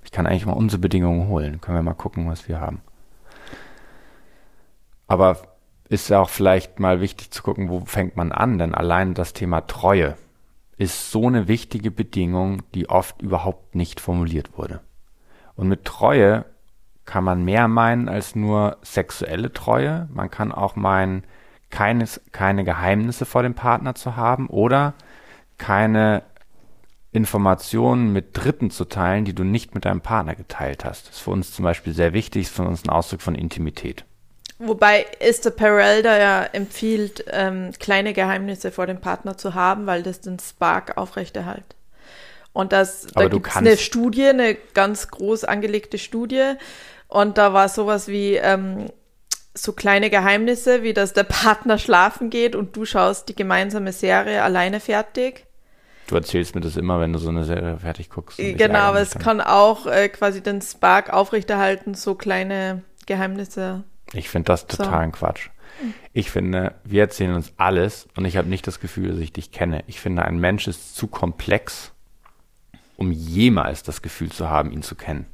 [0.03, 1.59] Ich kann eigentlich mal unsere Bedingungen holen.
[1.59, 2.81] Können wir mal gucken, was wir haben.
[5.07, 5.57] Aber
[5.89, 9.61] ist auch vielleicht mal wichtig zu gucken, wo fängt man an, denn allein das Thema
[9.61, 10.15] Treue
[10.77, 14.81] ist so eine wichtige Bedingung, die oft überhaupt nicht formuliert wurde.
[15.55, 16.45] Und mit Treue
[17.05, 20.07] kann man mehr meinen als nur sexuelle Treue.
[20.13, 21.23] Man kann auch meinen,
[21.69, 24.93] keines, keine Geheimnisse vor dem Partner zu haben oder
[25.57, 26.23] keine
[27.11, 31.07] Informationen mit Dritten zu teilen, die du nicht mit deinem Partner geteilt hast.
[31.07, 34.03] Das ist für uns zum Beispiel sehr wichtig, ist für uns ein Ausdruck von Intimität.
[34.57, 40.01] Wobei Esther Perel da ja empfiehlt, ähm, kleine Geheimnisse vor dem Partner zu haben, weil
[40.01, 41.75] das den Spark aufrechterhält.
[42.53, 46.53] Und das, da gibt es eine Studie, eine ganz groß angelegte Studie.
[47.15, 48.87] Und da war sowas wie ähm,
[49.53, 54.43] so kleine Geheimnisse, wie dass der Partner schlafen geht und du schaust die gemeinsame Serie
[54.43, 55.45] alleine fertig.
[56.07, 58.37] Du erzählst mir das immer, wenn du so eine Serie fertig guckst.
[58.37, 64.47] Genau, aber es kann auch äh, quasi den Spark aufrechterhalten, so kleine Geheimnisse ich finde
[64.47, 65.19] das totalen so.
[65.19, 65.49] Quatsch.
[66.13, 69.51] Ich finde, wir erzählen uns alles und ich habe nicht das Gefühl, dass ich dich
[69.51, 69.83] kenne.
[69.87, 71.91] Ich finde, ein Mensch ist zu komplex,
[72.95, 75.25] um jemals das Gefühl zu haben, ihn zu kennen.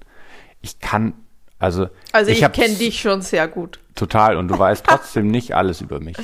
[0.61, 1.13] Ich kann,
[1.61, 1.87] also.
[2.11, 3.79] Also ich, ich kenne dich schon sehr gut.
[3.95, 6.17] Total und du weißt trotzdem nicht alles über mich.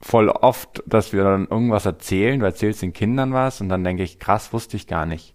[0.00, 4.02] Voll oft, dass wir dann irgendwas erzählen, du erzählst den Kindern was und dann denke
[4.02, 5.34] ich, krass, wusste ich gar nicht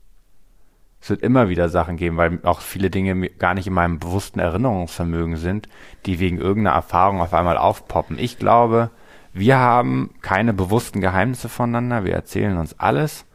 [1.06, 4.40] es wird immer wieder Sachen geben, weil auch viele Dinge gar nicht in meinem bewussten
[4.40, 5.70] Erinnerungsvermögen sind,
[6.08, 8.18] die wegen irgendeiner Erfahrung auf einmal aufpoppen.
[8.18, 8.90] Ich glaube,
[9.32, 13.26] wir haben keine bewussten Geheimnisse voneinander, wir erzählen uns alles.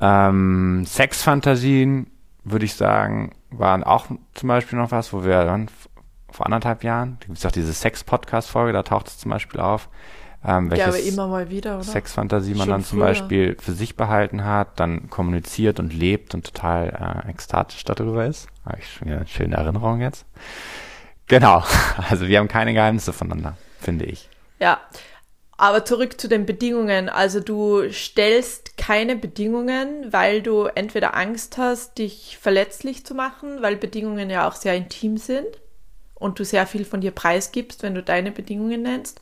[0.00, 2.06] Ähm, Sexfantasien,
[2.44, 5.68] würde ich sagen, waren auch zum Beispiel noch was, wo wir dann
[6.30, 9.88] vor anderthalb Jahren, da gibt es auch diese Sex-Podcast-Folge, da taucht es zum Beispiel auf,
[10.44, 11.84] ähm, welches ja, immer mal wieder, oder?
[11.84, 13.08] Sexfantasie man Schon dann zum früher.
[13.08, 18.46] Beispiel für sich behalten hat, dann kommuniziert und lebt und total äh, ekstatisch darüber ist.
[18.64, 20.26] Habe ich schon eine schöne Erinnerung jetzt.
[21.26, 21.64] Genau,
[22.08, 24.28] also wir haben keine Geheimnisse voneinander, finde ich.
[24.60, 24.78] Ja,
[25.58, 27.08] aber zurück zu den Bedingungen.
[27.08, 33.76] Also du stellst keine Bedingungen, weil du entweder Angst hast, dich verletzlich zu machen, weil
[33.76, 35.60] Bedingungen ja auch sehr intim sind
[36.14, 39.20] und du sehr viel von dir preisgibst, wenn du deine Bedingungen nennst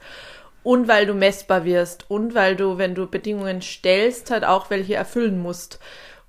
[0.63, 4.95] und weil du messbar wirst und weil du, wenn du Bedingungen stellst, halt auch welche
[4.95, 5.81] erfüllen musst.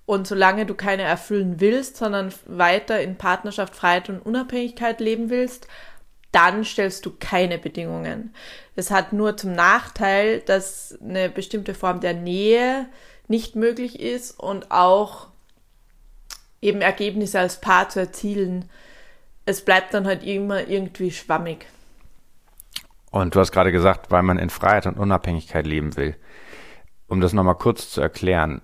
[0.06, 5.68] Und solange du keine erfüllen willst, sondern weiter in Partnerschaft, Freiheit und Unabhängigkeit leben willst,
[6.38, 8.32] dann stellst du keine Bedingungen.
[8.76, 12.86] Es hat nur zum Nachteil, dass eine bestimmte Form der Nähe
[13.28, 15.30] nicht möglich ist und auch
[16.62, 18.70] eben Ergebnisse als Paar zu erzielen.
[19.46, 21.66] Es bleibt dann halt immer irgendwie schwammig.
[23.10, 26.16] Und du hast gerade gesagt, weil man in Freiheit und Unabhängigkeit leben will.
[27.08, 28.62] Um das nochmal kurz zu erklären,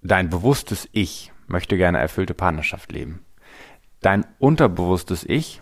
[0.00, 3.22] dein bewusstes Ich möchte gerne erfüllte Partnerschaft leben.
[4.00, 5.60] Dein unterbewusstes Ich,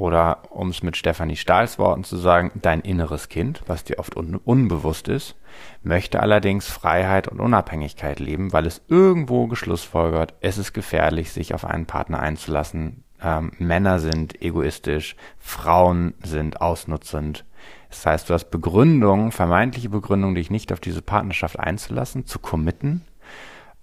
[0.00, 4.16] oder um es mit Stefanie Stahls Worten zu sagen, dein inneres Kind, was dir oft
[4.16, 5.36] un unbewusst ist,
[5.82, 11.64] möchte allerdings Freiheit und Unabhängigkeit leben, weil es irgendwo geschlussfolgert, es ist gefährlich, sich auf
[11.64, 17.44] einen Partner einzulassen, ähm, Männer sind egoistisch, Frauen sind ausnutzend.
[17.90, 23.04] Das heißt, du hast Begründungen, vermeintliche Begründungen, dich nicht auf diese Partnerschaft einzulassen, zu committen,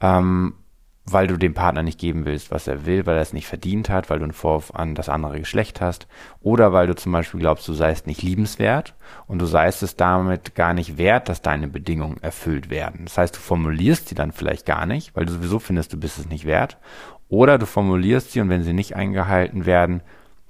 [0.01, 0.55] ähm,
[1.09, 3.89] weil du dem Partner nicht geben willst, was er will, weil er es nicht verdient
[3.89, 6.05] hat, weil du einen Vorwurf an das andere Geschlecht hast,
[6.41, 8.93] oder weil du zum Beispiel glaubst, du seist nicht liebenswert
[9.25, 13.05] und du seist es damit gar nicht wert, dass deine Bedingungen erfüllt werden.
[13.05, 16.19] Das heißt, du formulierst sie dann vielleicht gar nicht, weil du sowieso findest, du bist
[16.19, 16.77] es nicht wert,
[17.29, 20.01] oder du formulierst sie und wenn sie nicht eingehalten werden,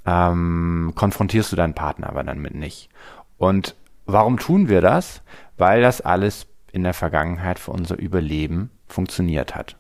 [0.08, 2.90] ähm, konfrontierst du deinen Partner aber dann mit nicht.
[3.38, 5.22] Und warum tun wir das?
[5.58, 9.76] Weil das alles in der Vergangenheit für unser Überleben funktioniert hat.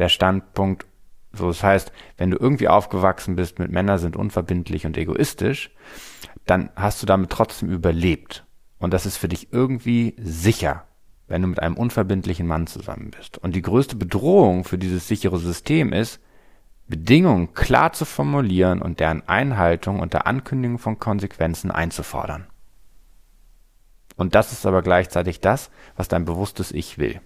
[0.00, 0.86] Der Standpunkt,
[1.32, 5.70] so das heißt, wenn du irgendwie aufgewachsen bist mit Männer sind unverbindlich und egoistisch,
[6.46, 8.44] dann hast du damit trotzdem überlebt.
[8.78, 10.84] Und das ist für dich irgendwie sicher
[11.30, 13.38] wenn du mit einem unverbindlichen Mann zusammen bist.
[13.38, 16.20] Und die größte Bedrohung für dieses sichere System ist,
[16.88, 22.48] Bedingungen klar zu formulieren und deren Einhaltung unter Ankündigung von Konsequenzen einzufordern.
[24.16, 27.20] Und das ist aber gleichzeitig das, was dein bewusstes Ich will.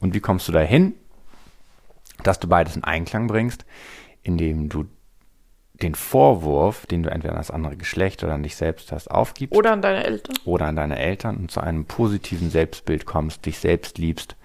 [0.00, 0.94] Und wie kommst du dahin,
[2.22, 3.64] dass du beides in Einklang bringst,
[4.22, 4.86] indem du
[5.74, 9.56] den Vorwurf, den du entweder an das andere Geschlecht oder an dich selbst hast, aufgibst.
[9.56, 10.36] Oder an deine Eltern.
[10.44, 14.36] Oder an deine Eltern und zu einem positiven Selbstbild kommst, dich selbst liebst,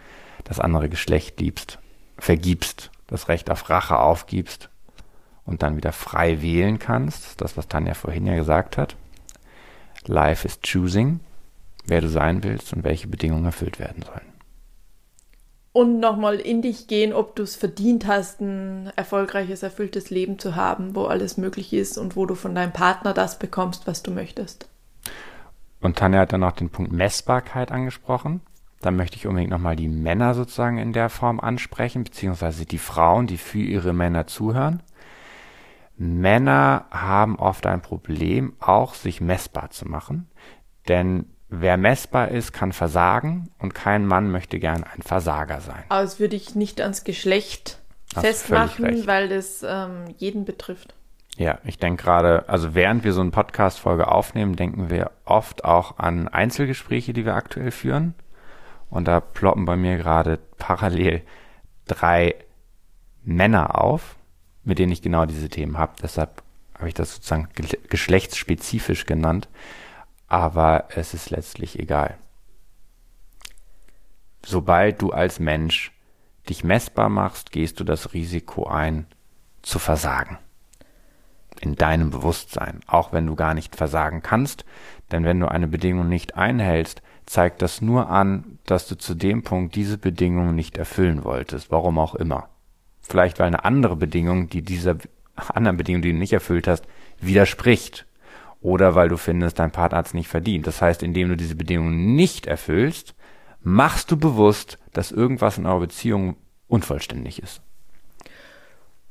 [0.43, 1.79] das andere Geschlecht liebst,
[2.17, 4.69] vergibst, das Recht auf Rache aufgibst
[5.45, 7.41] und dann wieder frei wählen kannst.
[7.41, 8.95] Das, was Tanja vorhin ja gesagt hat.
[10.05, 11.21] Life is choosing,
[11.85, 14.32] wer du sein willst und welche Bedingungen erfüllt werden sollen.
[15.73, 20.55] Und nochmal in dich gehen, ob du es verdient hast, ein erfolgreiches, erfülltes Leben zu
[20.55, 24.11] haben, wo alles möglich ist und wo du von deinem Partner das bekommst, was du
[24.11, 24.69] möchtest.
[25.81, 28.41] Und Tanja hat dann noch den Punkt Messbarkeit angesprochen.
[28.81, 33.27] Dann möchte ich unbedingt nochmal die Männer sozusagen in der Form ansprechen, beziehungsweise die Frauen,
[33.27, 34.83] die für ihre Männer zuhören.
[35.97, 40.27] Männer haben oft ein Problem, auch sich messbar zu machen.
[40.87, 45.83] Denn wer messbar ist, kann versagen und kein Mann möchte gern ein Versager sein.
[45.89, 47.79] Aber das würde ich nicht ans Geschlecht
[48.15, 50.93] Hast festmachen, weil das ähm, jeden betrifft.
[51.37, 55.97] Ja, ich denke gerade, also während wir so eine Podcast-Folge aufnehmen, denken wir oft auch
[55.97, 58.13] an Einzelgespräche, die wir aktuell führen.
[58.89, 61.23] Und da ploppen bei mir gerade parallel
[61.87, 62.35] drei
[63.23, 64.15] Männer auf,
[64.63, 65.93] mit denen ich genau diese Themen habe.
[66.01, 66.43] Deshalb
[66.75, 67.49] habe ich das sozusagen
[67.89, 69.47] geschlechtsspezifisch genannt.
[70.27, 72.17] Aber es ist letztlich egal.
[74.45, 75.91] Sobald du als Mensch
[76.49, 79.05] dich messbar machst, gehst du das Risiko ein,
[79.61, 80.37] zu versagen.
[81.61, 84.65] In deinem Bewusstsein, auch wenn du gar nicht versagen kannst,
[85.11, 89.43] denn wenn du eine Bedingung nicht einhältst, zeigt das nur an, dass du zu dem
[89.43, 92.49] Punkt diese Bedingung nicht erfüllen wolltest, warum auch immer.
[93.01, 94.97] Vielleicht weil eine andere Bedingung, die dieser
[95.35, 96.85] anderen Bedingung, die du nicht erfüllt hast,
[97.19, 98.05] widerspricht.
[98.63, 100.65] Oder weil du findest, dein Partner hat es nicht verdient.
[100.65, 103.13] Das heißt, indem du diese Bedingung nicht erfüllst,
[103.61, 107.61] machst du bewusst, dass irgendwas in eurer Beziehung unvollständig ist.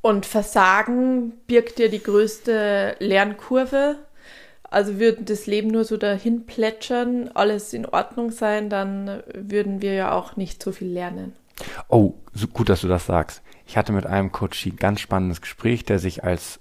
[0.01, 3.99] Und Versagen birgt ja die größte Lernkurve
[4.73, 9.93] also würde das Leben nur so dahin plätschern, alles in Ordnung sein, dann würden wir
[9.93, 11.35] ja auch nicht so viel lernen.
[11.89, 13.43] Oh, so gut, dass du das sagst.
[13.67, 16.59] Ich hatte mit einem Coach ein ganz spannendes Gespräch, der sich als,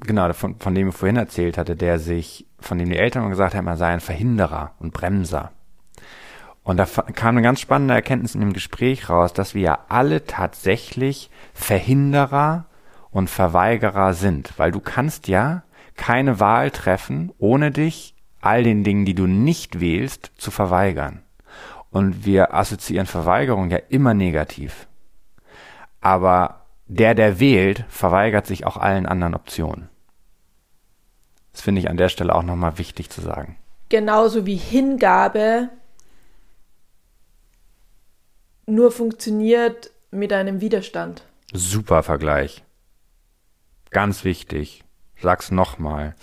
[0.00, 3.54] genau, von, von dem ich vorhin erzählt hatte, der sich, von dem die Eltern gesagt
[3.54, 5.52] haben, er sei ein Verhinderer und Bremser.
[6.62, 10.26] Und da kam eine ganz spannende Erkenntnis in dem Gespräch raus, dass wir ja alle
[10.26, 12.66] tatsächlich Verhinderer
[13.10, 15.64] und Verweigerer sind, weil du kannst ja
[15.96, 21.22] keine Wahl treffen, ohne dich all den Dingen, die du nicht wählst, zu verweigern.
[21.90, 24.86] Und wir assoziieren Verweigerung ja immer negativ.
[26.00, 26.59] Aber
[26.90, 29.88] der, der wählt, verweigert sich auch allen anderen Optionen.
[31.52, 33.56] Das finde ich an der Stelle auch nochmal wichtig zu sagen.
[33.88, 35.68] Genauso wie Hingabe
[38.66, 41.22] nur funktioniert mit einem Widerstand.
[41.52, 42.64] Super Vergleich.
[43.90, 44.82] Ganz wichtig.
[45.20, 46.16] Sag's nochmal.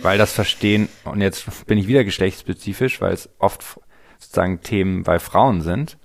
[0.00, 3.80] Weil das Verstehen, und jetzt bin ich wieder geschlechtsspezifisch, weil es oft
[4.18, 5.98] sozusagen Themen bei Frauen sind.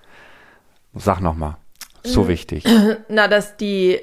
[0.95, 1.57] Sag nochmal.
[2.03, 2.65] So wichtig.
[3.07, 3.99] Na, dass die,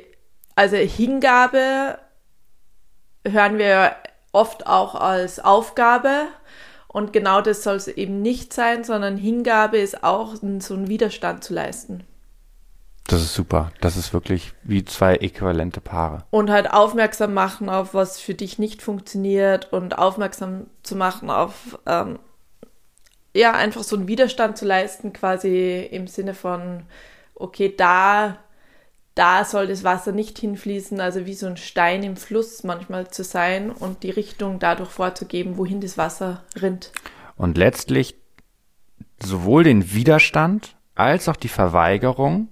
[0.55, 1.99] also Hingabe
[3.27, 3.97] hören wir
[4.33, 6.27] oft auch als Aufgabe.
[6.89, 11.43] Und genau das soll es eben nicht sein, sondern Hingabe ist auch so ein Widerstand
[11.43, 12.05] zu leisten.
[13.07, 13.73] Das ist super.
[13.81, 16.25] Das ist wirklich wie zwei äquivalente Paare.
[16.31, 21.79] Und halt aufmerksam machen auf was für dich nicht funktioniert und aufmerksam zu machen auf,
[21.87, 22.19] ähm,
[23.35, 26.85] ja, einfach so einen Widerstand zu leisten, quasi im Sinne von,
[27.35, 28.39] okay, da,
[29.15, 33.25] da soll das Wasser nicht hinfließen, also wie so ein Stein im Fluss manchmal zu
[33.25, 36.93] sein und die Richtung dadurch vorzugeben, wohin das Wasser rinnt.
[37.37, 38.17] Und letztlich
[39.23, 42.49] sowohl den Widerstand als auch die Verweigerung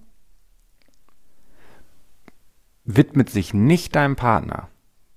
[2.84, 4.68] widmet sich nicht deinem Partner.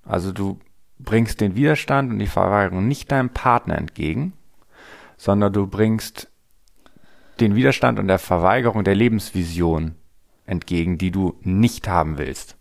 [0.04, 0.58] Also du
[0.98, 4.32] bringst den Widerstand und die Verweigerung nicht deinem Partner entgegen,
[5.16, 6.28] sondern du bringst
[7.40, 9.94] den Widerstand und der Verweigerung der Lebensvision
[10.46, 12.56] entgegen, die du nicht haben willst.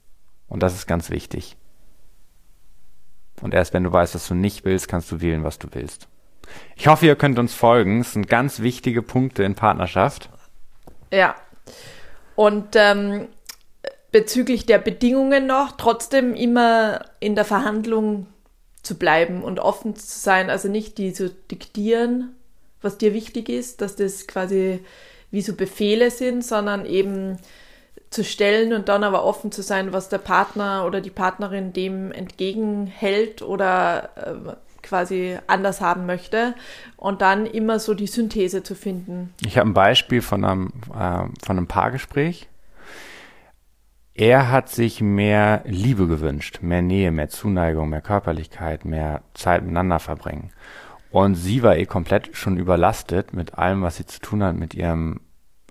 [0.48, 1.56] Und das ist ganz wichtig.
[3.42, 6.08] Und erst wenn du weißt, was du nicht willst, kannst du wählen, was du willst.
[6.76, 8.02] Ich hoffe, ihr könnt uns folgen.
[8.02, 10.30] Es sind ganz wichtige Punkte in Partnerschaft.
[11.12, 11.36] Ja.
[12.36, 13.28] Und ähm,
[14.12, 18.28] bezüglich der Bedingungen noch trotzdem immer in der Verhandlung
[18.82, 22.36] zu bleiben und offen zu sein, also nicht die zu diktieren,
[22.86, 24.80] was dir wichtig ist, dass das quasi
[25.32, 27.38] wie so Befehle sind, sondern eben
[28.10, 32.12] zu stellen und dann aber offen zu sein, was der Partner oder die Partnerin dem
[32.12, 36.54] entgegenhält oder äh, quasi anders haben möchte
[36.96, 39.34] und dann immer so die Synthese zu finden.
[39.46, 42.48] Ich habe ein Beispiel von einem, äh, von einem Paargespräch
[44.18, 50.00] er hat sich mehr Liebe gewünscht, mehr Nähe, mehr Zuneigung, mehr Körperlichkeit, mehr Zeit miteinander
[50.00, 50.52] verbringen.
[51.16, 54.74] Und sie war eh komplett schon überlastet mit allem, was sie zu tun hat, mit
[54.74, 55.22] ihrem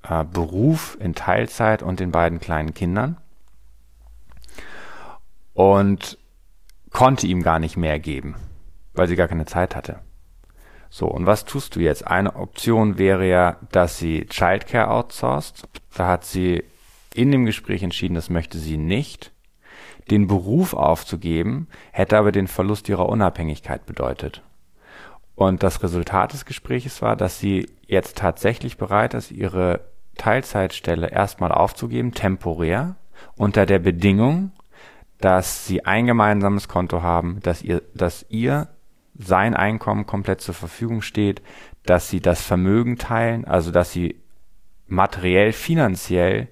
[0.03, 3.19] äh, Beruf in Teilzeit und den beiden kleinen Kindern.
[5.53, 6.17] Und
[6.93, 8.37] konnte ihm gar nicht mehr geben,
[8.95, 9.99] weil sie gar keine Zeit hatte.
[10.89, 12.07] So, und was tust du jetzt?
[12.07, 15.69] Eine Option wäre ja, dass sie Childcare outsourced.
[15.95, 16.65] Da hat sie
[17.13, 19.31] in dem Gespräch entschieden, das möchte sie nicht.
[20.11, 24.43] Den Beruf aufzugeben, hätte aber den Verlust ihrer Unabhängigkeit bedeutet.
[25.35, 29.81] Und das Resultat des Gesprächs war, dass sie jetzt tatsächlich bereit ist, ihre
[30.17, 32.97] Teilzeitstelle erstmal aufzugeben, temporär,
[33.37, 34.53] unter der Bedingung,
[35.19, 38.69] dass sie ein gemeinsames Konto haben, dass ihr, dass ihr
[39.17, 41.43] sein Einkommen komplett zur Verfügung steht,
[41.85, 44.21] dass sie das Vermögen teilen, also dass sie
[44.87, 46.49] materiell, finanziell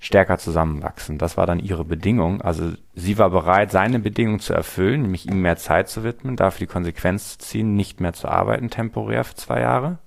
[0.00, 1.18] stärker zusammenwachsen.
[1.18, 2.40] Das war dann ihre Bedingung.
[2.40, 6.66] Also sie war bereit, seine Bedingung zu erfüllen, nämlich ihm mehr Zeit zu widmen, dafür
[6.66, 9.98] die Konsequenz zu ziehen, nicht mehr zu arbeiten temporär für zwei Jahre,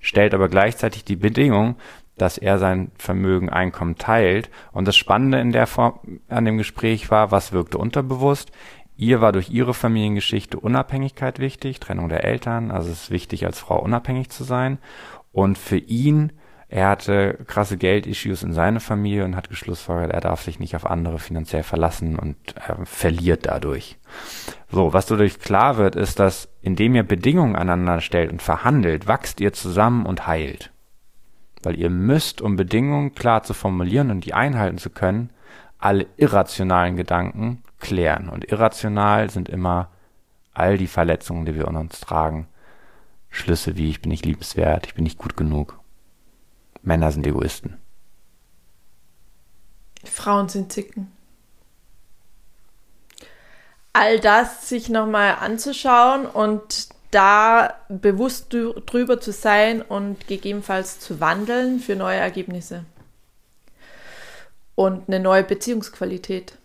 [0.00, 1.76] stellt aber gleichzeitig die Bedingung,
[2.16, 4.50] dass er sein Vermögen, Einkommen teilt.
[4.72, 8.50] Und das Spannende in der Form an dem Gespräch war, was wirkte unterbewusst?
[8.96, 13.60] Ihr war durch ihre Familiengeschichte Unabhängigkeit wichtig, Trennung der Eltern, also es ist wichtig, als
[13.60, 14.78] Frau unabhängig zu sein.
[15.30, 16.32] Und für ihn,
[16.76, 20.84] er hatte krasse Geldissues in seiner Familie und hat geschlussfolgert, er darf sich nicht auf
[20.84, 23.96] andere finanziell verlassen und äh, verliert dadurch.
[24.70, 29.40] So, was dadurch klar wird, ist, dass indem ihr Bedingungen aneinander stellt und verhandelt, wachst
[29.40, 30.70] ihr zusammen und heilt.
[31.62, 35.30] Weil ihr müsst, um Bedingungen klar zu formulieren und die einhalten zu können,
[35.78, 38.28] alle irrationalen Gedanken klären.
[38.28, 39.88] Und irrational sind immer
[40.52, 42.48] all die Verletzungen, die wir in uns tragen.
[43.30, 45.80] Schlüsse wie ich bin nicht liebenswert, ich bin nicht gut genug.
[46.86, 47.78] Männer sind Egoisten.
[50.04, 51.10] Frauen sind Zicken.
[53.92, 61.80] All das sich nochmal anzuschauen und da bewusst drüber zu sein und gegebenenfalls zu wandeln
[61.80, 62.84] für neue Ergebnisse
[64.76, 66.56] und eine neue Beziehungsqualität.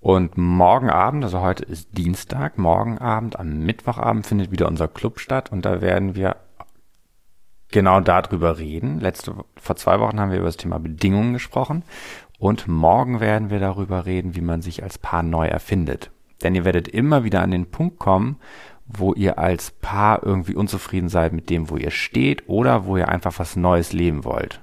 [0.00, 5.18] Und morgen Abend, also heute ist Dienstag, morgen Abend, am Mittwochabend findet wieder unser Club
[5.18, 6.36] statt und da werden wir
[7.74, 9.00] genau darüber reden.
[9.00, 11.82] Letzte, vor zwei Wochen haben wir über das Thema Bedingungen gesprochen
[12.38, 16.10] und morgen werden wir darüber reden, wie man sich als Paar neu erfindet.
[16.42, 18.36] Denn ihr werdet immer wieder an den Punkt kommen,
[18.86, 23.08] wo ihr als Paar irgendwie unzufrieden seid mit dem, wo ihr steht oder wo ihr
[23.08, 24.60] einfach was Neues leben wollt.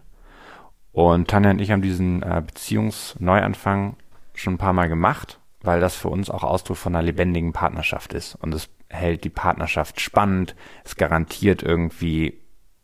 [0.93, 3.97] Und Tanja und ich haben diesen äh, Beziehungsneuanfang
[4.35, 8.13] schon ein paar Mal gemacht, weil das für uns auch Ausdruck von einer lebendigen Partnerschaft
[8.13, 8.35] ist.
[8.35, 10.55] Und es hält die Partnerschaft spannend.
[10.85, 12.41] Es garantiert irgendwie,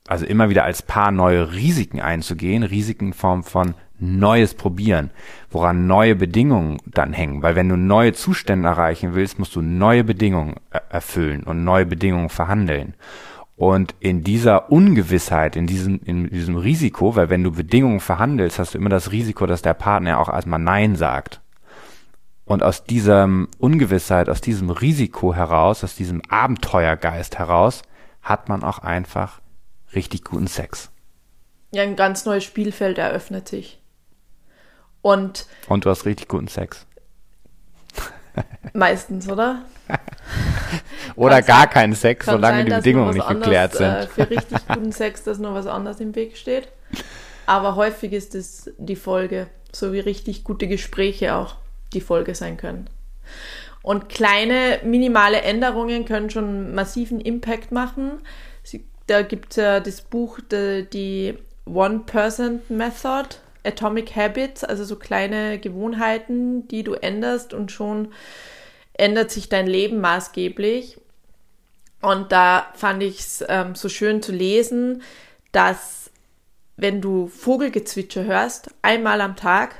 [0.07, 2.63] also immer wieder als Paar neue Risiken einzugehen.
[2.63, 5.09] Risiken in Form von Neues probieren,
[5.49, 7.41] woran neue Bedingungen dann hängen.
[7.41, 10.55] Weil wenn du neue Zustände erreichen willst, musst du neue Bedingungen
[10.89, 12.93] erfüllen und neue Bedingungen verhandeln.
[13.55, 18.75] Und in dieser Ungewissheit, in diesem, in diesem Risiko, weil wenn du Bedingungen verhandelst, hast
[18.75, 21.41] du immer das Risiko, dass der Partner auch erstmal Nein sagt.
[22.45, 23.27] Und aus dieser
[23.57, 27.81] Ungewissheit, aus diesem Risiko heraus, aus diesem Abenteuergeist heraus,
[28.21, 29.41] hat man auch einfach
[29.93, 30.89] richtig guten Sex.
[31.71, 33.79] Ja, ein ganz neues Spielfeld eröffnet sich.
[35.01, 36.85] Und, Und du hast richtig guten Sex.
[38.73, 39.63] Meistens, oder?
[41.15, 43.87] oder gar keinen Sex, solange sein, die Bedingungen nicht geklärt sind.
[43.87, 46.67] Äh, für richtig guten Sex, dass noch was anderes im Weg steht.
[47.45, 51.55] Aber häufig ist es die Folge, so wie richtig gute Gespräche auch
[51.93, 52.89] die Folge sein können.
[53.81, 58.19] Und kleine, minimale Änderungen können schon massiven Impact machen.
[59.07, 66.83] Da gibt es ja das Buch, die One-Person-Method, Atomic Habits, also so kleine Gewohnheiten, die
[66.83, 68.13] du änderst und schon
[68.93, 70.99] ändert sich dein Leben maßgeblich.
[72.01, 75.01] Und da fand ich es ähm, so schön zu lesen,
[75.51, 76.11] dass
[76.75, 79.75] wenn du Vogelgezwitscher hörst, einmal am Tag,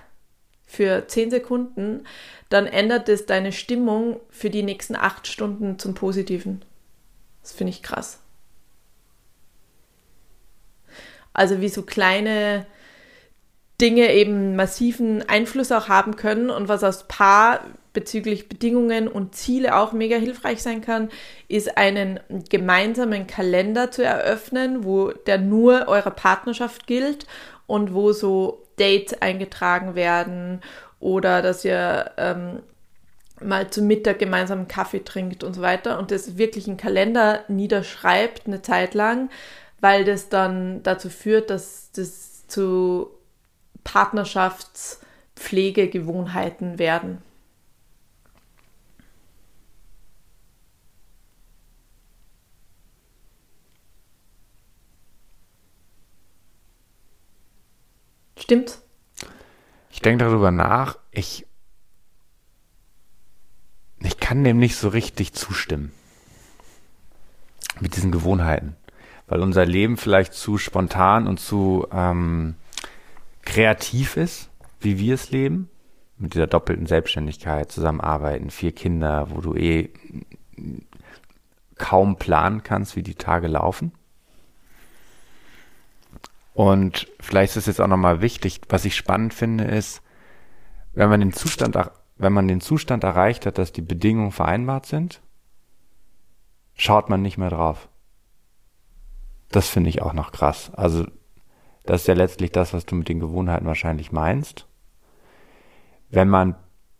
[0.67, 2.03] für 10 Sekunden,
[2.49, 6.63] dann ändert es deine Stimmung für die nächsten acht Stunden zum Positiven.
[7.41, 8.19] Das finde ich krass.
[11.37, 12.65] Also wie so kleine
[13.79, 17.61] Dinge eben massiven Einfluss auch haben können und was aus Paar
[17.93, 21.09] bezüglich Bedingungen und Ziele auch mega hilfreich sein kann,
[21.47, 22.19] ist einen
[22.49, 27.27] gemeinsamen Kalender zu eröffnen, wo der nur eurer Partnerschaft gilt
[27.67, 30.61] und wo so Dates eingetragen werden
[30.99, 32.63] oder dass ihr ähm,
[33.39, 38.47] mal zum Mittag gemeinsam Kaffee trinkt und so weiter und das wirklich einen Kalender niederschreibt
[38.47, 39.29] eine Zeit lang,
[39.79, 43.09] weil das dann dazu führt, dass das zu
[43.83, 47.21] Partnerschaftspflegegewohnheiten werden.
[58.39, 58.79] Stimmt.
[59.91, 60.97] Ich denke darüber nach.
[61.11, 61.45] Ich,
[63.99, 65.91] ich kann dem nicht so richtig zustimmen.
[67.81, 68.76] mit diesen Gewohnheiten.
[69.27, 72.55] Weil unser Leben vielleicht zu spontan und zu ähm,
[73.43, 74.49] kreativ ist,
[74.79, 75.69] wie wir es leben.
[76.17, 79.91] Mit dieser doppelten Selbstständigkeit, zusammenarbeiten, vier Kinder, wo du eh
[81.77, 83.91] kaum planen kannst, wie die Tage laufen.
[86.53, 90.01] Und vielleicht ist es jetzt auch nochmal wichtig, was ich spannend finde, ist,
[90.93, 91.77] wenn man den Zustand,
[92.17, 95.21] wenn man den Zustand erreicht hat, dass die Bedingungen vereinbart sind,
[96.73, 97.87] schaut man nicht mehr drauf.
[99.51, 100.71] Das finde ich auch noch krass.
[100.75, 101.05] Also,
[101.85, 104.67] das ist ja letztlich das, was du mit den Gewohnheiten wahrscheinlich meinst.
[106.09, 106.55] Wenn man,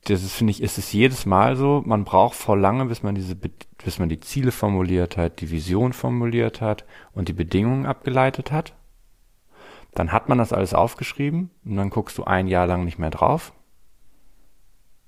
[0.06, 3.16] das ist, finde ich, ist es jedes Mal so, man braucht voll lange, bis man
[3.16, 8.52] diese, bis man die Ziele formuliert hat, die Vision formuliert hat und die Bedingungen abgeleitet
[8.52, 8.74] hat.
[9.94, 13.10] Dann hat man das alles aufgeschrieben und dann guckst du ein Jahr lang nicht mehr
[13.10, 13.54] drauf.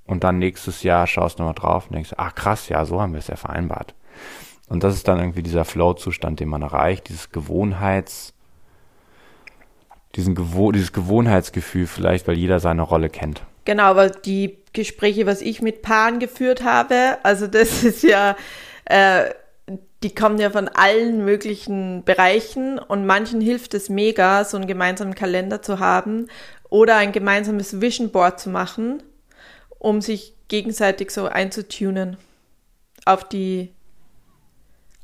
[0.06, 3.14] Und dann nächstes Jahr schaust du nochmal drauf und denkst, ach krass, ja, so haben
[3.14, 3.94] wir es ja vereinbart.
[4.70, 8.34] Und das ist dann irgendwie dieser Flow-Zustand, den man erreicht, dieses Gewohnheits,
[10.16, 13.42] diesen Gewo dieses Gewohnheitsgefühl vielleicht, weil jeder seine Rolle kennt.
[13.66, 18.36] Genau, aber die Gespräche, was ich mit Paaren geführt habe, also das ist ja,
[18.86, 19.26] äh,
[20.04, 25.16] die kommen ja von allen möglichen Bereichen und manchen hilft es mega, so einen gemeinsamen
[25.16, 26.28] Kalender zu haben
[26.70, 29.02] oder ein gemeinsames Vision Board zu machen,
[29.80, 32.18] um sich gegenseitig so einzutunen
[33.06, 33.74] auf die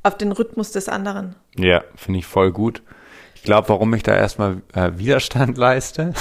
[0.05, 1.35] auf den Rhythmus des anderen.
[1.57, 2.83] Ja, finde ich voll gut.
[3.33, 6.13] Ich glaube, warum ich da erstmal äh, Widerstand leiste,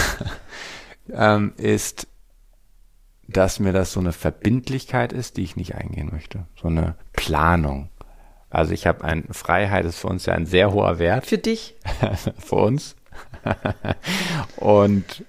[1.12, 2.06] ähm, ist,
[3.28, 6.46] dass mir das so eine Verbindlichkeit ist, die ich nicht eingehen möchte.
[6.60, 7.90] So eine Planung.
[8.48, 11.26] Also ich habe ein Freiheit ist für uns ja ein sehr hoher Wert.
[11.26, 11.74] Für dich.
[12.38, 12.96] für uns.
[14.56, 15.24] Und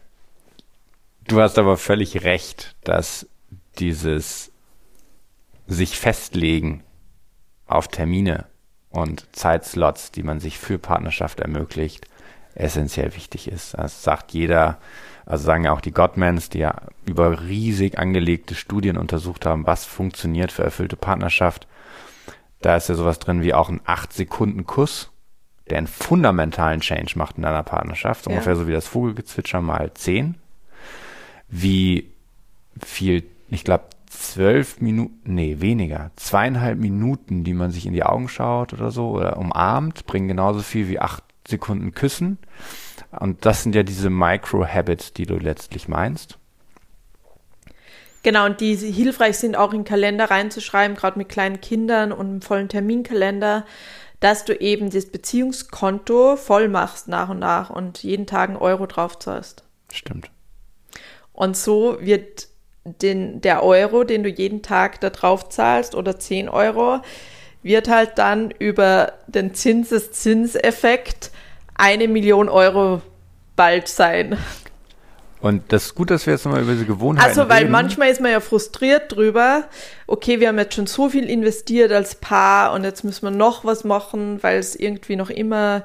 [1.28, 3.28] du hast aber völlig recht, dass
[3.80, 4.51] dieses
[5.68, 6.84] sich festlegen
[7.68, 8.45] auf Termine
[8.89, 12.07] und Zeitslots, die man sich für Partnerschaft ermöglicht,
[12.55, 13.74] essentiell wichtig ist.
[13.74, 14.78] Das sagt jeder,
[15.26, 19.86] also sagen ja auch die Gottmans, die ja über riesig angelegte Studien untersucht haben, was
[19.86, 21.68] funktioniert für erfüllte Partnerschaft.
[22.61, 25.11] Da ist ja sowas drin wie auch ein 8-Sekunden-Kuss,
[25.70, 28.26] der einen fundamentalen Change macht in deiner Partnerschaft.
[28.26, 28.32] Ja.
[28.32, 30.36] Ungefähr so wie das Vogelgezwitscher mal 10.
[31.49, 32.11] Wie
[32.84, 33.86] viel, ich glaube,
[34.20, 39.09] zwölf Minuten, nee, weniger, zweieinhalb Minuten, die man sich in die Augen schaut oder so
[39.11, 42.38] oder umarmt, bringen genauso viel wie acht Sekunden Küssen.
[43.11, 46.39] Und das sind ja diese Micro-Habits, die du letztlich meinst.
[48.24, 52.41] Genau, und die hilfreich sind auch in Kalender reinzuschreiben, gerade mit kleinen Kindern und einem
[52.41, 53.66] vollen Terminkalender,
[54.20, 58.88] dass du eben das Beziehungskonto voll machst nach und nach und jeden Tag einen Euro
[58.88, 59.63] drauf zahlst.
[59.93, 60.32] Stimmt.
[61.34, 62.47] Und so wird
[62.86, 66.99] den, der Euro, den du jeden Tag da drauf zahlst oder 10 Euro,
[67.63, 71.31] wird halt dann über den Zinseszinseffekt
[71.73, 73.01] eine Million Euro
[73.55, 74.38] bald sein.
[75.41, 77.71] Und das ist gut, dass wir jetzt nochmal über diese Gewohnheiten Also, weil reden.
[77.71, 79.65] manchmal ist man ja frustriert drüber,
[80.07, 83.65] okay, wir haben jetzt schon so viel investiert als Paar und jetzt müssen wir noch
[83.65, 85.83] was machen, weil es irgendwie noch immer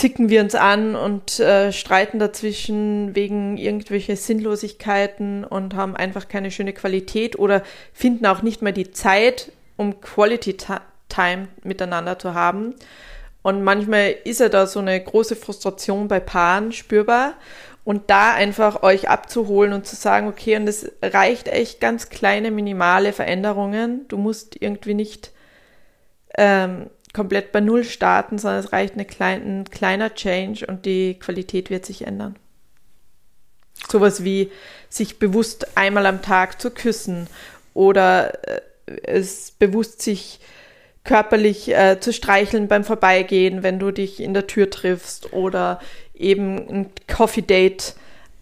[0.00, 6.50] zicken wir uns an und äh, streiten dazwischen wegen irgendwelcher Sinnlosigkeiten und haben einfach keine
[6.50, 10.56] schöne Qualität oder finden auch nicht mehr die Zeit, um Quality
[11.10, 12.76] Time miteinander zu haben.
[13.42, 17.34] Und manchmal ist ja da so eine große Frustration bei Paaren spürbar.
[17.84, 22.50] Und da einfach euch abzuholen und zu sagen, okay, und es reicht echt ganz kleine,
[22.50, 24.08] minimale Veränderungen.
[24.08, 25.32] Du musst irgendwie nicht
[26.38, 31.70] ähm, komplett bei Null starten, sondern es reicht klein, ein kleiner Change und die Qualität
[31.70, 32.36] wird sich ändern.
[33.88, 34.50] Sowas wie
[34.88, 37.26] sich bewusst einmal am Tag zu küssen
[37.74, 38.60] oder äh,
[39.02, 40.40] es bewusst sich
[41.04, 45.80] körperlich äh, zu streicheln beim Vorbeigehen, wenn du dich in der Tür triffst oder
[46.14, 47.94] eben ein Coffee Date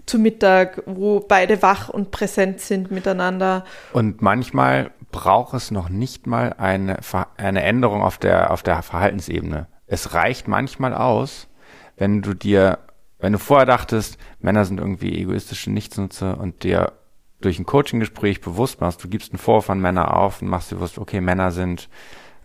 [0.06, 3.64] zu Mittag, wo beide wach und präsent sind miteinander.
[3.92, 6.98] Und manchmal braucht es noch nicht mal eine,
[7.36, 9.68] eine Änderung auf der, auf der Verhaltensebene.
[9.86, 11.48] Es reicht manchmal aus,
[11.96, 12.78] wenn du dir,
[13.18, 16.92] wenn du vorher dachtest, Männer sind irgendwie egoistische Nichtsnutzer und dir
[17.40, 20.76] durch ein Coaching-Gespräch bewusst machst, du gibst einen Vorwurf an Männer auf und machst dir
[20.76, 21.88] bewusst, okay, Männer sind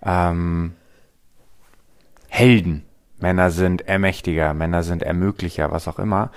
[0.04, 0.76] ähm,
[2.30, 2.86] Helden,
[3.18, 6.32] Männer sind Ermächtiger, Männer sind Ermöglicher, was auch immer.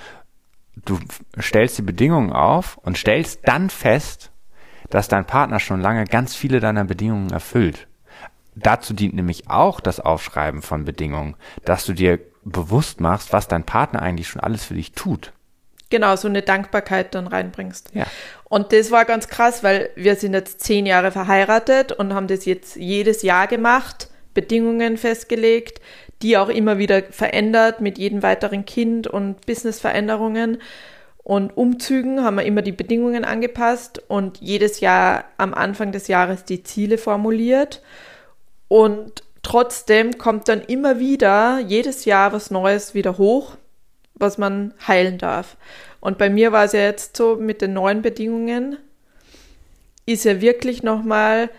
[0.85, 0.99] Du
[1.41, 4.31] stellst die Bedingungen auf und stellst dann fest,
[4.91, 7.87] dass dein Partner schon lange ganz viele deiner Bedingungen erfüllt.
[8.55, 13.64] Dazu dient nämlich auch das Aufschreiben von Bedingungen, dass du dir bewusst machst, was dein
[13.64, 15.32] Partner eigentlich schon alles für dich tut.
[15.91, 17.91] Genau, so eine Dankbarkeit dann reinbringst.
[17.95, 18.07] Ja.
[18.45, 22.45] Und das war ganz krass, weil wir sind jetzt zehn Jahre verheiratet und haben das
[22.45, 25.80] jetzt jedes Jahr gemacht, Bedingungen festgelegt,
[26.22, 30.59] die auch immer wieder verändert mit jedem weiteren Kind und Businessveränderungen
[31.27, 36.45] und Umzügen haben wir immer die Bedingungen angepasst und jedes Jahr am Anfang des Jahres
[36.45, 37.83] die Ziele formuliert.
[38.68, 43.57] Und trotzdem kommt dann immer wieder jedes Jahr was Neues wieder hoch,
[44.14, 45.57] was man heilen darf.
[45.99, 48.77] Und bei mir war es ja jetzt so mit den neuen Bedingungen,
[50.07, 51.51] ist ja wirklich nochmal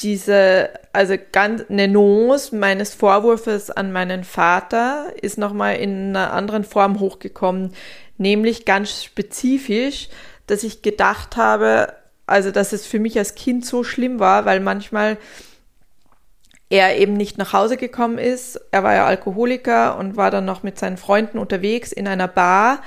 [0.00, 6.64] diese, also ganz eine Nuance meines Vorwurfs an meinen Vater ist nochmal in einer anderen
[6.64, 7.72] Form hochgekommen,
[8.18, 10.08] nämlich ganz spezifisch,
[10.46, 11.92] dass ich gedacht habe,
[12.26, 15.18] also dass es für mich als Kind so schlimm war, weil manchmal
[16.68, 18.60] er eben nicht nach Hause gekommen ist.
[18.72, 22.82] Er war ja Alkoholiker und war dann noch mit seinen Freunden unterwegs in einer Bar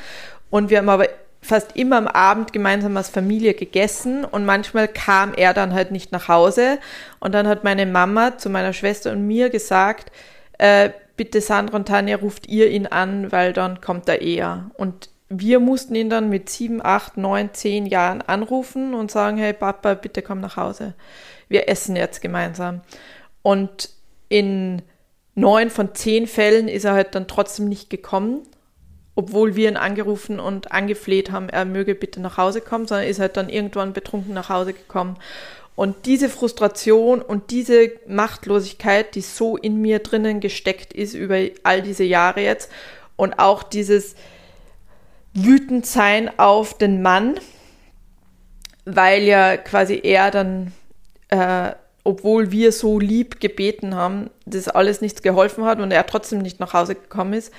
[0.50, 1.08] und wir haben aber
[1.42, 6.12] fast immer am Abend gemeinsam als Familie gegessen und manchmal kam er dann halt nicht
[6.12, 6.80] nach Hause
[7.20, 10.12] und dann hat meine Mama zu meiner Schwester und mir gesagt,
[10.58, 14.72] äh, bitte Sandra und Tanja ruft ihr ihn an, weil dann kommt er eher.
[14.76, 19.54] Und wir mussten ihn dann mit sieben, acht, neun, zehn Jahren anrufen und sagen, hey
[19.54, 20.96] Papa, bitte komm nach Hause.
[21.48, 22.82] Wir essen jetzt gemeinsam.
[23.42, 23.90] Und
[24.28, 24.82] in
[25.36, 28.42] neun von zehn Fällen ist er halt dann trotzdem nicht gekommen
[29.20, 33.20] obwohl wir ihn angerufen und angefleht haben, er möge bitte nach Hause kommen, sondern ist
[33.20, 35.18] halt dann irgendwann betrunken nach Hause gekommen.
[35.76, 41.82] Und diese Frustration und diese Machtlosigkeit, die so in mir drinnen gesteckt ist über all
[41.82, 42.72] diese Jahre jetzt
[43.18, 44.16] und auch dieses
[45.46, 47.40] Wütendsein auf den Mann,
[48.86, 50.72] weil ja quasi er dann,
[51.30, 51.72] äh,
[52.04, 56.60] obwohl wir so lieb gebeten haben, das alles nichts geholfen hat und er trotzdem nicht
[56.60, 57.54] nach Hause gekommen ist,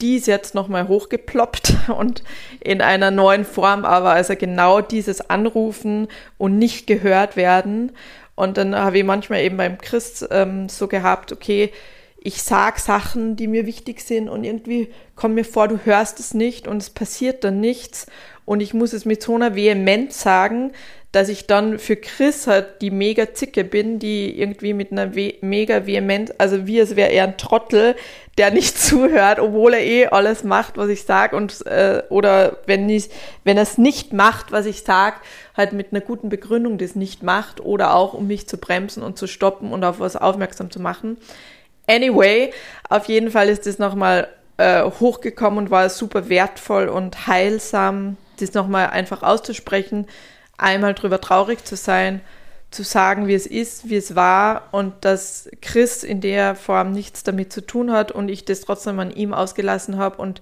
[0.00, 2.22] die ist jetzt nochmal hochgeploppt und
[2.60, 6.08] in einer neuen Form, aber also genau dieses Anrufen
[6.38, 7.92] und nicht gehört werden.
[8.34, 11.70] Und dann habe ich manchmal eben beim Christ ähm, so gehabt, okay,
[12.24, 16.34] ich sag Sachen, die mir wichtig sind und irgendwie kommt mir vor, du hörst es
[16.34, 18.06] nicht und es passiert dann nichts
[18.44, 20.72] und ich muss es mit so einer Vehemenz sagen,
[21.10, 25.34] dass ich dann für Chris halt die mega Zicke bin, die irgendwie mit einer We
[25.42, 27.94] mega Vehemenz, also wie es wäre er ein Trottel,
[28.38, 32.88] der nicht zuhört, obwohl er eh alles macht, was ich sage und äh, oder wenn
[32.88, 33.10] ich,
[33.44, 35.16] wenn er es nicht macht, was ich sage,
[35.54, 39.18] halt mit einer guten Begründung das nicht macht oder auch um mich zu bremsen und
[39.18, 41.18] zu stoppen und auf was aufmerksam zu machen.
[41.86, 42.52] Anyway,
[42.88, 48.54] auf jeden Fall ist das nochmal äh, hochgekommen und war super wertvoll und heilsam, das
[48.54, 50.06] nochmal einfach auszusprechen,
[50.58, 52.20] einmal drüber traurig zu sein,
[52.70, 57.22] zu sagen, wie es ist, wie es war und dass Chris in der Form nichts
[57.22, 60.40] damit zu tun hat und ich das trotzdem an ihm ausgelassen habe und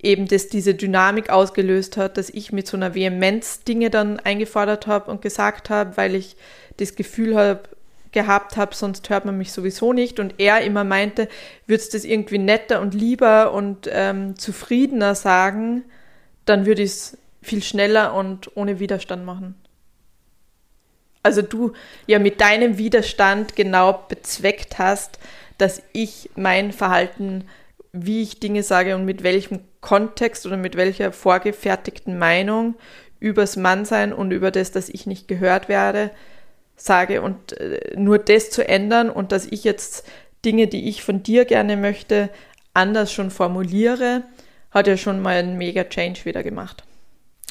[0.00, 4.86] eben das diese Dynamik ausgelöst hat, dass ich mit so einer Vehemenz Dinge dann eingefordert
[4.86, 6.36] habe und gesagt habe, weil ich
[6.76, 7.62] das Gefühl habe,
[8.14, 10.18] gehabt habe, sonst hört man mich sowieso nicht.
[10.18, 11.28] Und er immer meinte,
[11.66, 15.84] würdest das irgendwie netter und lieber und ähm, zufriedener sagen,
[16.46, 19.54] dann würde ich es viel schneller und ohne Widerstand machen.
[21.22, 21.72] Also du
[22.06, 25.18] ja mit deinem Widerstand genau bezweckt hast,
[25.58, 27.44] dass ich mein Verhalten,
[27.92, 32.74] wie ich Dinge sage und mit welchem Kontext oder mit welcher vorgefertigten Meinung
[33.20, 36.10] übers Mannsein und über das, dass ich nicht gehört werde,
[36.76, 40.06] sage und äh, nur das zu ändern und dass ich jetzt
[40.44, 42.30] Dinge, die ich von dir gerne möchte,
[42.74, 44.22] anders schon formuliere,
[44.70, 46.84] hat ja schon mal einen mega Change wieder gemacht.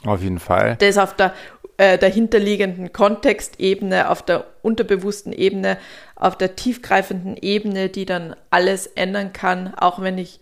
[0.06, 0.76] Auf jeden Fall.
[0.80, 1.34] Das auf der
[1.78, 5.78] äh, dahinterliegenden Kontextebene, auf der unterbewussten Ebene,
[6.16, 10.40] auf der tiefgreifenden Ebene, die dann alles ändern kann, auch wenn ich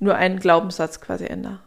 [0.00, 1.60] nur einen Glaubenssatz quasi ändere.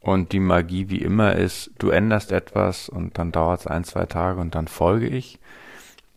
[0.00, 4.06] Und die Magie wie immer ist, du änderst etwas und dann dauert es ein, zwei
[4.06, 5.38] Tage und dann folge ich.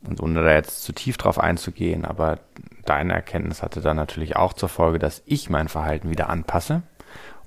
[0.07, 2.39] Und ohne da jetzt zu tief drauf einzugehen, aber
[2.85, 6.83] deine Erkenntnis hatte dann natürlich auch zur Folge, dass ich mein Verhalten wieder anpasse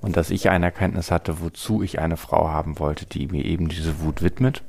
[0.01, 3.69] und dass ich eine Erkenntnis hatte, wozu ich eine Frau haben wollte, die mir eben
[3.69, 4.63] diese Wut widmet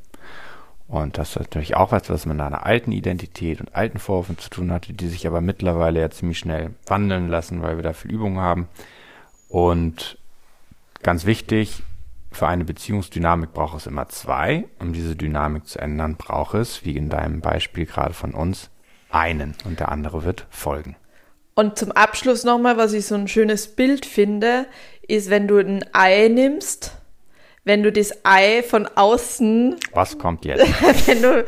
[0.91, 4.51] und das ist natürlich auch was, was mit einer alten Identität und alten Vorwürfen zu
[4.51, 8.11] tun hatte, die sich aber mittlerweile ja ziemlich schnell wandeln lassen, weil wir da viel
[8.11, 8.66] Übung haben.
[9.49, 10.18] Und
[11.05, 11.84] ganz wichtig,
[12.31, 14.68] für eine Beziehungsdynamik braucht es immer zwei.
[14.78, 18.70] Um diese Dynamik zu ändern, braucht es, wie in deinem Beispiel gerade von uns,
[19.11, 20.97] einen und der andere wird folgen.
[21.55, 24.66] Und zum Abschluss nochmal, was ich so ein schönes Bild finde,
[25.07, 27.01] ist, wenn du ein Ei nimmst
[27.64, 29.76] wenn du das Ei von außen.
[29.93, 30.64] Was kommt jetzt?
[31.07, 31.45] wenn du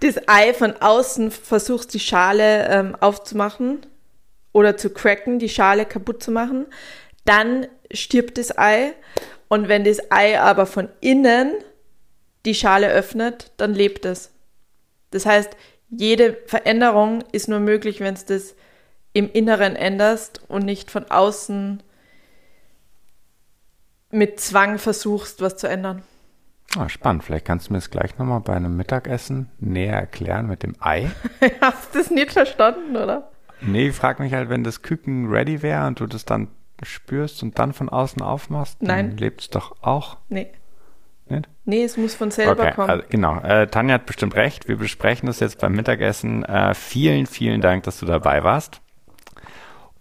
[0.00, 3.80] das Ei von außen versuchst, die Schale ähm, aufzumachen
[4.52, 6.66] oder zu cracken, die Schale kaputt zu machen,
[7.24, 8.92] dann stirbt das Ei.
[9.48, 11.52] Und wenn das Ei aber von innen
[12.44, 14.32] die Schale öffnet, dann lebt es.
[15.10, 15.56] Das heißt,
[15.90, 18.54] jede Veränderung ist nur möglich, wenn es das
[19.12, 21.82] im Inneren änderst und nicht von außen
[24.10, 26.02] mit Zwang versuchst, was zu ändern.
[26.76, 27.24] Ah, spannend.
[27.24, 31.10] Vielleicht kannst du mir das gleich nochmal bei einem Mittagessen näher erklären mit dem Ei.
[31.60, 33.30] Hast du das nicht verstanden, oder?
[33.60, 36.48] Nee, ich frage mich halt, wenn das Küken ready wäre und du das dann
[36.82, 39.10] spürst und dann von außen aufmachst, Nein.
[39.10, 40.16] dann lebt es doch auch.
[40.28, 40.48] Nee.
[41.28, 41.48] Nicht?
[41.64, 42.90] Nee, es muss von selber Okay, kommen.
[42.90, 43.40] also, genau.
[43.40, 44.68] Äh, Tanja hat bestimmt recht.
[44.68, 46.44] Wir besprechen das jetzt beim Mittagessen.
[46.44, 48.80] Äh, vielen, vielen Dank, dass du dabei warst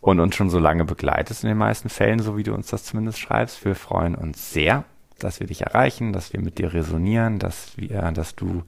[0.02, 2.84] und uns schon so lange begleitest in den meisten Fällen, so wie du uns das
[2.84, 3.66] zumindest schreibst.
[3.66, 4.84] Wir freuen uns sehr,
[5.18, 8.64] dass wir dich erreichen, dass wir mit dir resonieren, dass wir, dass du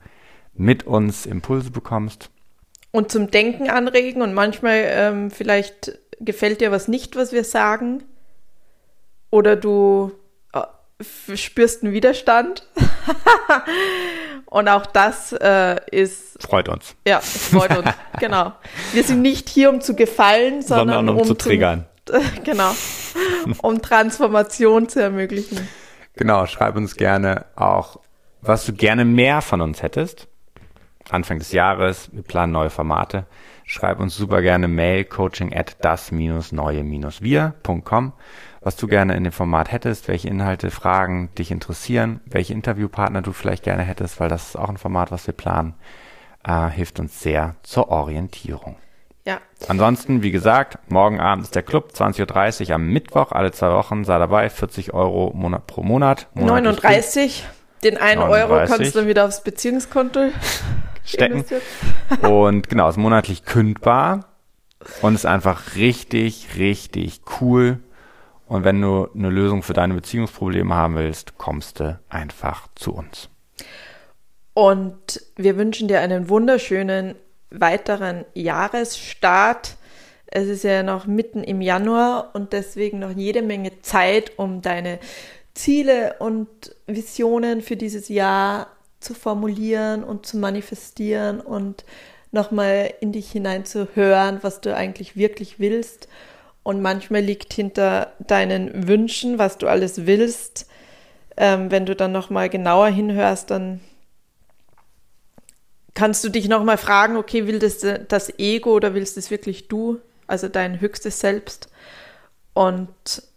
[0.55, 2.31] mit uns Impulse bekommst.
[2.89, 8.03] und zum Denken anregen und manchmal ähm, vielleicht gefällt dir was nicht, was wir sagen.
[9.29, 10.11] Oder du
[10.53, 12.67] äh, spürst einen Widerstand.
[14.45, 16.95] und auch das äh, ist, Freut uns.
[17.05, 17.89] ja, es freut uns.
[18.19, 18.53] genau.
[18.93, 21.85] Wir sind nicht hier, um zu gefallen, sondern, Sondern um, zu triggern.
[22.05, 22.71] Zum, genau.
[23.61, 25.67] Um Transformation zu ermöglichen.
[26.15, 27.99] Genau, schreib uns gerne auch,
[28.41, 30.27] was du gerne mehr von uns hättest.
[31.09, 33.25] Anfang des Jahres, wir planen neue Formate.
[33.69, 38.13] Schreib uns super gerne Mail, coaching at das-neue-wir.com,
[38.61, 43.33] was du gerne in dem Format hättest, welche Inhalte, Fragen dich interessieren, welche Interviewpartner du
[43.33, 45.73] vielleicht gerne hättest, weil das ist auch ein Format, was wir planen,
[46.47, 48.77] äh, hilft uns sehr zur Orientierung.
[49.25, 49.39] Ja.
[49.67, 54.05] Ansonsten, wie gesagt, morgen Abend ist der Club, 20.30 Uhr am Mittwoch, alle zwei Wochen,
[54.05, 56.29] sei dabei, 40 Euro Monat, pro Monat.
[56.35, 57.45] monatlich 39.
[57.83, 58.77] Den einen Euro 39.
[58.77, 60.29] kannst du dann wieder aufs Beziehungskonto
[61.07, 61.43] stecken.
[62.21, 64.25] Und genau, ist monatlich kündbar
[65.01, 67.79] und ist einfach richtig, richtig cool.
[68.47, 73.29] Und wenn du eine Lösung für deine Beziehungsprobleme haben willst, kommst du einfach zu uns.
[74.53, 77.15] Und wir wünschen dir einen wunderschönen
[77.49, 79.75] weiteren Jahresstart.
[80.27, 84.99] Es ist ja noch mitten im Januar und deswegen noch jede Menge Zeit, um deine
[85.53, 86.47] Ziele und
[86.85, 88.67] Visionen für dieses Jahr
[88.99, 91.85] zu formulieren und zu manifestieren und
[92.31, 96.07] nochmal in dich hinein zu hören, was du eigentlich wirklich willst.
[96.63, 100.67] Und manchmal liegt hinter deinen Wünschen, was du alles willst.
[101.37, 103.79] Ähm, wenn du dann nochmal genauer hinhörst, dann
[105.93, 109.99] kannst du dich nochmal fragen, okay, will das das Ego oder willst das wirklich du,
[110.27, 111.69] also dein höchstes Selbst?
[112.53, 112.89] Und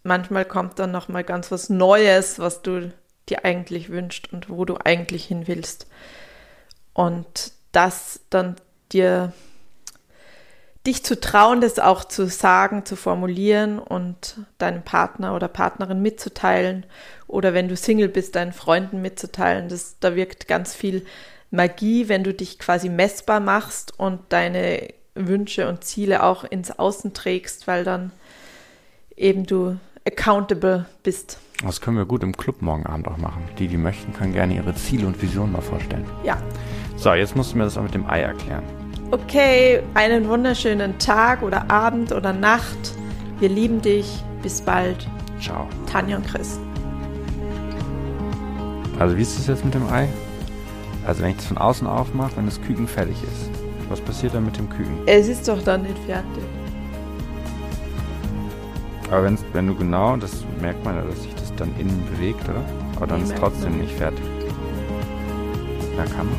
[0.02, 2.90] manchmal kommt dann nochmal ganz was Neues, was du
[3.30, 5.86] dir eigentlich wünschst und wo du eigentlich hin willst.
[6.92, 8.56] Und das dann
[8.92, 9.32] dir
[10.86, 16.86] dich zu trauen, das auch zu sagen, zu formulieren und deinem Partner oder Partnerin mitzuteilen
[17.26, 19.68] oder wenn du Single bist, deinen Freunden mitzuteilen.
[19.68, 21.04] Das, da wirkt ganz viel
[21.50, 27.12] Magie, wenn du dich quasi messbar machst und deine Wünsche und Ziele auch ins Außen
[27.12, 28.12] trägst, weil dann
[29.16, 31.38] eben du accountable bist.
[31.62, 33.42] Das können wir gut im Club morgen Abend auch machen.
[33.58, 36.06] Die, die möchten, können gerne ihre Ziele und Visionen mal vorstellen.
[36.24, 36.38] Ja.
[36.96, 38.62] So, jetzt musst du mir das auch mit dem Ei erklären.
[39.10, 42.94] Okay, einen wunderschönen Tag oder Abend oder Nacht.
[43.40, 44.22] Wir lieben dich.
[44.42, 45.06] Bis bald.
[45.38, 45.68] Ciao.
[45.86, 46.58] Tanja und Chris.
[48.98, 50.08] Also wie ist das jetzt mit dem Ei?
[51.06, 53.50] Also wenn ich das von außen aufmache, wenn das Küken fertig ist,
[53.90, 54.96] was passiert dann mit dem Küken?
[55.04, 56.44] Es ist doch dann nicht fertig.
[59.10, 62.64] Aber wenn du genau, das merkt man ja, dass das dann innen bewegt, oder?
[62.96, 64.24] Aber dann Nee, ist trotzdem nicht fertig.
[65.96, 66.38] Na, kann man.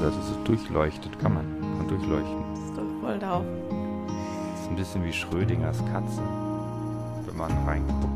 [0.00, 1.44] Das ist, das ist durchleuchtet, kann man.
[1.60, 2.36] Kann man durchleuchten.
[2.54, 3.44] Das ist doch voll drauf.
[4.52, 6.22] Das ist ein bisschen wie Schrödingers Katze.
[7.26, 8.15] Wenn man reinguckt.